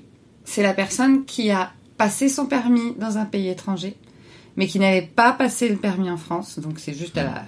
c'est 0.44 0.62
la 0.62 0.72
personne 0.72 1.26
qui 1.26 1.50
a 1.50 1.72
passé 1.96 2.28
son 2.28 2.46
permis 2.46 2.94
dans 2.98 3.18
un 3.18 3.24
pays 3.24 3.48
étranger, 3.48 3.96
mais 4.56 4.66
qui 4.66 4.78
n'avait 4.78 5.02
pas 5.14 5.32
passé 5.32 5.68
le 5.68 5.76
permis 5.76 6.10
en 6.10 6.16
France. 6.16 6.58
Donc 6.58 6.78
c'est 6.78 6.94
juste 6.94 7.16
à 7.18 7.24
la... 7.24 7.44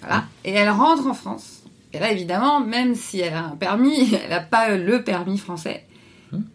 Voilà. 0.00 0.24
Et 0.44 0.52
elle 0.52 0.68
rentre 0.70 1.06
en 1.06 1.14
France. 1.14 1.62
Et 1.92 1.98
là, 1.98 2.12
évidemment, 2.12 2.60
même 2.60 2.94
si 2.94 3.20
elle 3.20 3.34
a 3.34 3.44
un 3.46 3.56
permis, 3.56 4.14
elle 4.22 4.30
n'a 4.30 4.40
pas 4.40 4.76
le 4.76 5.02
permis 5.02 5.38
français. 5.38 5.84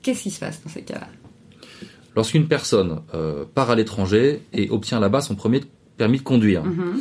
Qu'est-ce 0.01 0.23
qui 0.23 0.31
se 0.31 0.39
passe 0.39 0.61
dans 0.63 0.69
ces 0.69 0.81
cas-là? 0.83 1.07
Lorsqu'une 2.15 2.47
personne 2.47 3.01
euh, 3.13 3.45
part 3.45 3.69
à 3.71 3.75
l'étranger 3.75 4.41
et 4.53 4.69
obtient 4.69 4.99
là-bas 4.99 5.21
son 5.21 5.35
premier 5.35 5.61
permis 5.97 6.17
de 6.19 6.23
conduire, 6.23 6.63
Mhm. 6.65 6.99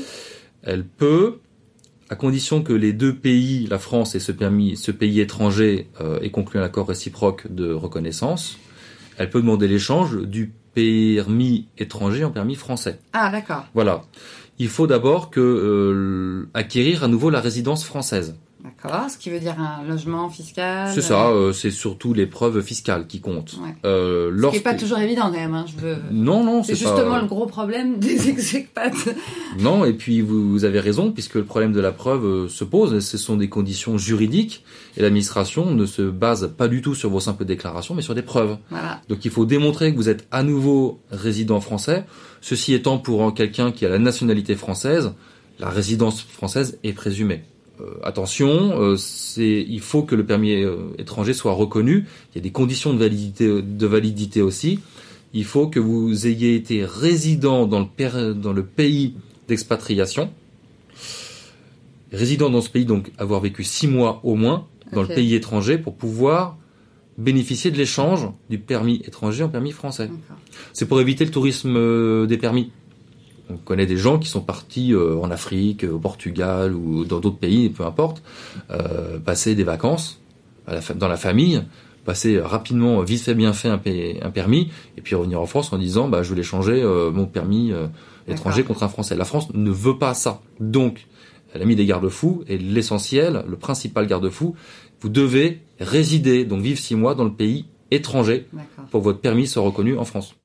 elle 0.63 0.85
peut, 0.85 1.39
à 2.09 2.15
condition 2.17 2.63
que 2.63 2.73
les 2.73 2.93
deux 2.93 3.15
pays, 3.17 3.67
la 3.67 3.79
France 3.79 4.15
et 4.15 4.21
ce, 4.21 4.31
permis, 4.33 4.77
ce 4.77 4.93
pays 4.93 5.21
étranger, 5.21 5.89
euh, 6.01 6.21
aient 6.21 6.31
conclu 6.31 6.61
un 6.61 6.63
accord 6.63 6.87
réciproque 6.89 7.53
de 7.53 7.73
reconnaissance, 7.73 8.59
elle 9.21 9.29
peut 9.29 9.43
demander 9.43 9.69
l'échange 9.69 10.17
du 10.17 10.51
permis 10.75 11.69
étranger 11.77 12.25
en 12.25 12.31
permis 12.31 12.55
français. 12.55 12.99
Ah, 13.13 13.31
d'accord. 13.31 13.67
Voilà. 13.75 14.01
Il 14.59 14.69
faut 14.69 14.87
d'abord 14.87 15.29
que 15.29 15.41
euh, 15.41 16.49
acquérir 16.55 17.05
à 17.05 17.09
nouveau 17.09 17.29
la 17.29 17.41
résidence 17.41 17.85
française. 17.85 18.37
D'accord. 18.63 19.09
Ce 19.11 19.17
qui 19.17 19.31
veut 19.31 19.41
dire 19.41 19.57
un 19.59 19.83
logement 19.89 20.29
fiscal. 20.29 20.91
C'est 20.95 21.01
ça, 21.01 21.29
euh, 21.31 21.53
c'est 21.53 21.71
surtout 21.71 22.13
les 22.13 22.27
preuves 22.27 22.61
fiscales 22.63 23.07
qui 23.07 23.21
comptent. 23.21 23.55
Ouais. 23.63 23.75
Euh, 23.85 24.31
Ce 24.31 24.35
qui 24.35 24.41
lorsque- 24.43 24.57
n'est 24.59 24.63
pas 24.63 24.75
toujours 24.75 24.99
évident 24.99 25.23
quand 25.25 25.31
même. 25.33 25.55
hein, 25.55 25.65
Je 25.67 25.81
veux... 25.81 25.97
Non, 26.11 26.45
non, 26.45 26.63
C'est 26.63 26.75
c'est 26.75 26.81
justement 26.81 27.13
pas... 27.13 27.21
le 27.23 27.27
gros 27.27 27.47
problème 27.47 27.99
des 27.99 28.29
execpats. 28.29 28.93
Non, 29.59 29.85
et 29.85 29.93
puis 29.95 30.21
vous, 30.21 30.51
vous 30.51 30.65
avez 30.65 30.81
raison, 30.81 31.11
puisque 31.13 31.35
le 31.37 31.45
problème 31.45 31.73
de 31.73 31.81
la 31.81 31.93
preuve 31.93 32.25
euh, 32.25 32.49
se 32.49 32.65
pose, 32.65 32.99
ce 33.05 33.17
sont 33.19 33.37
des 33.37 33.49
conditions 33.49 33.97
juridiques, 33.99 34.65
et 34.97 35.03
l'administration 35.03 35.75
ne 35.75 35.87
se 35.87 36.03
base 36.03 36.53
pas 36.57 36.69
du 36.69 36.83
tout 36.83 36.95
sur 36.95 37.11
vos 37.11 37.21
simples 37.21 37.45
déclarations, 37.45 37.95
mais 37.95 38.03
sur 38.03 38.15
des 38.15 38.23
preuves. 38.23 38.57
Voilà. 38.71 39.01
Donc 39.09 39.25
il 39.25 39.31
faut 39.31 39.47
démontrer 39.47 39.91
que 39.93 39.97
vous 39.97 40.09
êtes 40.09 40.27
à 40.31 40.43
nouveau 40.43 41.01
résident 41.11 41.61
français, 41.61 42.05
ceci 42.41 42.75
étant 42.75 42.99
pour 42.99 43.33
quelqu'un 43.35 43.73
qui 43.73 43.87
a 43.87 43.89
la 43.89 43.99
nationalité 43.99 44.55
française, 44.55 45.13
la 45.59 45.69
résidence 45.69 46.23
française 46.23 46.79
est 46.85 46.93
présumée. 46.93 47.43
Euh, 47.81 47.95
attention, 48.03 48.81
euh, 48.81 48.97
c'est, 48.97 49.65
il 49.69 49.81
faut 49.81 50.03
que 50.03 50.15
le 50.15 50.27
permis 50.27 50.63
euh, 50.63 50.77
étranger 50.99 51.33
soit 51.35 51.53
reconnu. 51.53 52.07
Il 52.33 52.37
y 52.37 52.39
a 52.39 52.43
des 52.43 52.51
conditions 52.51 52.93
de 52.93 52.99
validité, 52.99 53.63
de 53.63 53.87
validité 53.87 54.43
aussi. 54.43 54.81
Il 55.33 55.45
faut 55.45 55.69
que 55.69 55.79
vous 55.81 56.27
ayez 56.27 56.55
été 56.57 56.85
résident 56.85 57.67
dans 57.67 57.81
le, 57.81 57.87
per- 57.87 58.35
dans 58.35 58.53
le 58.53 58.65
pays 58.65 59.15
d'expatriation. 59.49 60.31
Résident 62.13 62.51
dans 62.51 62.61
ce 62.61 62.69
pays, 62.71 62.85
donc 62.85 63.13
avoir 63.19 63.41
vécu 63.41 63.63
six 63.63 63.87
mois 63.87 64.21
au 64.25 64.35
moins 64.35 64.67
dans 64.93 65.03
le 65.03 65.09
pays 65.09 65.35
étranger 65.37 65.79
pour 65.79 65.95
pouvoir 65.95 66.57
bénéficier 67.17 67.71
de 67.71 67.77
l'échange 67.77 68.29
du 68.49 68.59
permis 68.59 69.03
étranger 69.05 69.45
en 69.45 69.49
permis 69.49 69.71
français. 69.71 70.11
C'est 70.73 70.87
pour 70.87 71.01
éviter 71.01 71.25
le 71.25 71.31
tourisme 71.31 72.27
des 72.27 72.37
permis. 72.39 72.73
On 73.51 73.57
connaît 73.57 73.87
des 73.87 73.97
gens 73.97 74.19
qui 74.19 74.29
sont 74.29 74.41
partis 74.41 74.95
euh, 74.95 75.17
en 75.17 75.31
Afrique, 75.31 75.85
au 75.85 75.99
Portugal 75.99 76.73
ou 76.75 77.05
dans 77.05 77.19
d'autres 77.19 77.39
pays, 77.39 77.69
peu 77.69 77.85
importe, 77.85 78.23
euh, 78.71 79.19
passer 79.19 79.55
des 79.55 79.65
vacances 79.65 80.21
à 80.67 80.75
la 80.75 80.81
dans 80.95 81.09
la 81.09 81.17
famille, 81.17 81.63
passer 82.05 82.41
rapidement, 82.41 83.01
vite 83.03 83.23
fait, 83.23 83.35
bien 83.35 83.53
fait 83.53 83.69
un, 83.69 83.81
un 84.23 84.31
permis, 84.31 84.71
et 84.97 85.01
puis 85.01 85.15
revenir 85.15 85.41
en 85.41 85.47
France 85.47 85.73
en 85.73 85.79
disant 85.79 86.09
bah, 86.09 86.23
je 86.23 86.29
voulais 86.29 86.43
changer 86.43 86.81
euh, 86.83 87.11
mon 87.11 87.27
permis 87.27 87.73
euh, 87.73 87.89
étranger 88.29 88.63
contre 88.63 88.83
un 88.83 88.89
français. 88.89 89.17
La 89.17 89.25
France 89.25 89.53
ne 89.53 89.71
veut 89.71 89.99
pas 89.99 90.15
ça. 90.15 90.41
Donc, 90.61 91.07
elle 91.53 91.63
a 91.63 91.65
mis 91.65 91.77
des 91.77 91.87
garde-fous, 91.87 92.45
et 92.47 92.57
l'essentiel, 92.57 93.45
le 93.49 93.57
principal 93.57 94.07
garde-fou, 94.07 94.55
vous 95.01 95.09
devez 95.09 95.61
résider, 95.81 96.45
donc 96.45 96.61
vivre 96.63 96.79
six 96.79 96.95
mois 96.95 97.15
dans 97.15 97.25
le 97.25 97.33
pays 97.33 97.67
étranger 97.91 98.47
pour 98.91 99.01
que 99.01 99.05
votre 99.05 99.21
permis 99.21 99.49
soit 99.49 99.63
reconnu 99.63 99.99
en 99.99 100.05
France. 100.05 100.37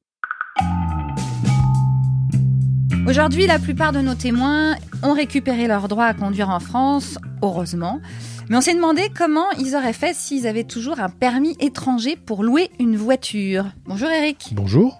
Aujourd'hui, 3.08 3.46
la 3.46 3.60
plupart 3.60 3.92
de 3.92 4.00
nos 4.00 4.16
témoins 4.16 4.76
ont 5.04 5.14
récupéré 5.14 5.68
leur 5.68 5.88
droit 5.88 6.06
à 6.06 6.16
conduire 6.16 6.50
en 6.50 6.60
France, 6.60 7.20
heureusement. 7.44 8.02
Mais 8.50 8.58
on 8.58 8.62
s'est 8.62 8.74
demandé 8.74 9.12
comment 9.16 9.46
ils 9.60 9.76
auraient 9.76 9.94
fait 9.94 10.16
s'ils 10.16 10.48
avaient 10.48 10.64
toujours 10.64 11.00
un 11.00 11.10
permis 11.10 11.56
étranger 11.60 12.16
pour 12.16 12.44
louer 12.44 12.72
une 12.80 12.98
voiture. 12.98 13.66
Bonjour 13.86 14.10
Eric. 14.10 14.50
Bonjour. 14.54 14.98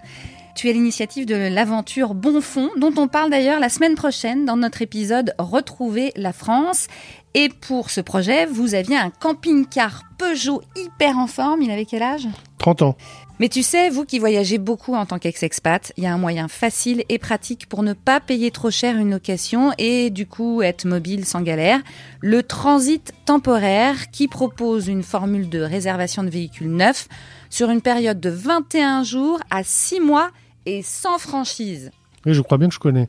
Tu 0.54 0.70
es 0.70 0.72
l'initiative 0.72 1.26
de 1.26 1.34
l'aventure 1.34 2.14
Bonfond, 2.14 2.70
dont 2.78 2.92
on 2.96 3.08
parle 3.08 3.30
d'ailleurs 3.30 3.58
la 3.58 3.68
semaine 3.68 3.96
prochaine 3.96 4.44
dans 4.44 4.56
notre 4.56 4.82
épisode 4.82 5.34
Retrouver 5.38 6.12
la 6.14 6.32
France. 6.32 6.86
Et 7.34 7.48
pour 7.48 7.90
ce 7.90 8.00
projet, 8.00 8.46
vous 8.46 8.74
aviez 8.74 8.96
un 8.96 9.10
camping-car 9.10 10.04
Peugeot 10.16 10.62
hyper 10.76 11.18
en 11.18 11.26
forme. 11.26 11.60
Il 11.60 11.70
avait 11.70 11.84
quel 11.84 12.02
âge? 12.02 12.26
30 12.58 12.82
ans. 12.82 12.96
Mais 13.38 13.50
tu 13.50 13.62
sais, 13.62 13.90
vous 13.90 14.06
qui 14.06 14.18
voyagez 14.18 14.56
beaucoup 14.56 14.94
en 14.94 15.04
tant 15.04 15.18
qu'ex-expat, 15.18 15.92
il 15.96 16.04
y 16.04 16.06
a 16.06 16.12
un 16.12 16.18
moyen 16.18 16.48
facile 16.48 17.04
et 17.10 17.18
pratique 17.18 17.68
pour 17.68 17.82
ne 17.82 17.92
pas 17.92 18.18
payer 18.18 18.50
trop 18.50 18.70
cher 18.70 18.96
une 18.96 19.10
location 19.10 19.72
et 19.76 20.08
du 20.08 20.26
coup 20.26 20.62
être 20.62 20.86
mobile 20.86 21.26
sans 21.26 21.42
galère. 21.42 21.80
Le 22.20 22.42
transit 22.42 23.12
temporaire 23.26 24.10
qui 24.10 24.26
propose 24.26 24.88
une 24.88 25.02
formule 25.02 25.50
de 25.50 25.60
réservation 25.60 26.22
de 26.22 26.30
véhicules 26.30 26.74
neufs 26.74 27.08
sur 27.50 27.68
une 27.68 27.82
période 27.82 28.20
de 28.20 28.30
21 28.30 29.02
jours 29.02 29.40
à 29.50 29.62
6 29.62 30.00
mois 30.00 30.30
et 30.64 30.82
sans 30.82 31.18
franchise. 31.18 31.90
Oui, 32.24 32.32
je 32.32 32.40
crois 32.40 32.56
bien 32.56 32.68
que 32.68 32.74
je 32.74 32.80
connais. 32.80 33.08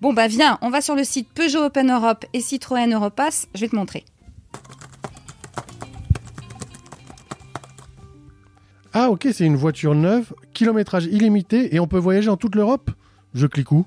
Bon 0.00 0.12
bah 0.12 0.26
viens, 0.26 0.58
on 0.60 0.70
va 0.70 0.80
sur 0.80 0.96
le 0.96 1.04
site 1.04 1.28
Peugeot 1.32 1.64
Open 1.64 1.90
Europe 1.90 2.24
et 2.32 2.40
Citroën 2.40 2.92
Europass, 2.92 3.46
je 3.54 3.60
vais 3.60 3.68
te 3.68 3.76
montrer. 3.76 4.04
Ah 8.94 9.10
ok, 9.10 9.28
c'est 9.32 9.44
une 9.44 9.56
voiture 9.56 9.94
neuve, 9.94 10.32
kilométrage 10.54 11.04
illimité 11.06 11.74
et 11.74 11.80
on 11.80 11.86
peut 11.86 11.98
voyager 11.98 12.30
en 12.30 12.36
toute 12.36 12.54
l'Europe? 12.54 12.90
Je 13.34 13.46
clique 13.46 13.72
où? 13.72 13.84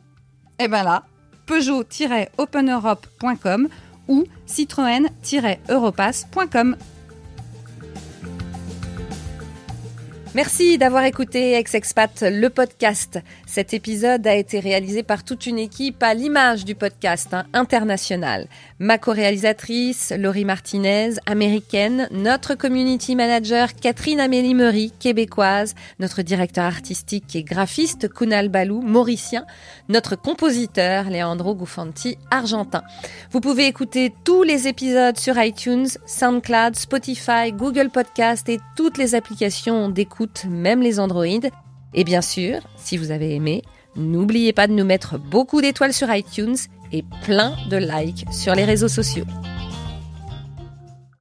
Eh 0.60 0.68
ben 0.68 0.84
là, 0.84 1.04
peugeot-openeurope.com 1.48 3.68
ou 4.08 4.26
citroën-europass.com. 4.46 6.76
Merci 10.34 10.78
d'avoir 10.78 11.04
écouté 11.04 11.56
Ex-Expat, 11.56 12.22
le 12.22 12.50
podcast. 12.50 13.20
Cet 13.46 13.74
épisode 13.74 14.26
a 14.26 14.34
été 14.34 14.62
réalisé 14.62 15.04
par 15.04 15.26
toute 15.26 15.46
une 15.46 15.60
équipe 15.60 16.02
à 16.02 16.14
l'image 16.14 16.64
du 16.64 16.74
podcast 16.74 17.34
hein, 17.34 17.44
international. 17.52 18.48
Ma 18.80 18.98
co-réalisatrice, 18.98 20.14
Laurie 20.18 20.46
Martinez, 20.46 21.16
américaine, 21.26 22.08
notre 22.12 22.56
community 22.56 23.18
manager, 23.18 23.76
Catherine 23.76 24.22
Amélie 24.22 24.56
Meury, 24.56 24.94
québécoise, 24.98 25.76
notre 26.00 26.22
directeur 26.22 26.64
artistique 26.64 27.36
et 27.36 27.44
graphiste, 27.44 28.08
Kunal 28.08 28.48
Balou, 28.48 28.82
mauricien, 28.82 29.46
notre 29.90 30.16
compositeur, 30.16 31.10
Leandro 31.10 31.56
Gufanti, 31.56 32.18
argentin. 32.32 32.84
Vous 33.32 33.42
pouvez 33.42 33.68
écouter 33.68 34.14
tous 34.24 34.44
les 34.44 34.70
épisodes 34.70 35.18
sur 35.18 35.38
iTunes, 35.38 35.90
SoundCloud, 36.06 36.78
Spotify, 36.78 37.52
Google 37.52 37.90
Podcast 37.90 38.48
et 38.48 38.62
toutes 38.78 38.98
les 38.98 39.14
applications 39.14 39.90
d'écoute, 39.90 40.21
même 40.50 40.82
les 40.82 41.00
Android. 41.00 41.26
Et 41.94 42.04
bien 42.04 42.22
sûr, 42.22 42.60
si 42.78 42.98
vous 42.98 43.12
avez 43.12 43.36
aimé, 43.36 43.64
n'oubliez 43.96 44.54
pas 44.54 44.68
de 44.68 44.74
nous 44.74 44.86
mettre 44.86 45.18
beaucoup 45.18 45.62
d'étoiles 45.62 45.94
sur 45.94 46.14
iTunes 46.14 46.58
et 46.92 47.04
plein 47.24 47.56
de 47.70 47.78
likes 47.78 48.26
sur 48.32 48.56
les 48.56 48.66
réseaux 48.66 48.88
sociaux. 48.88 49.26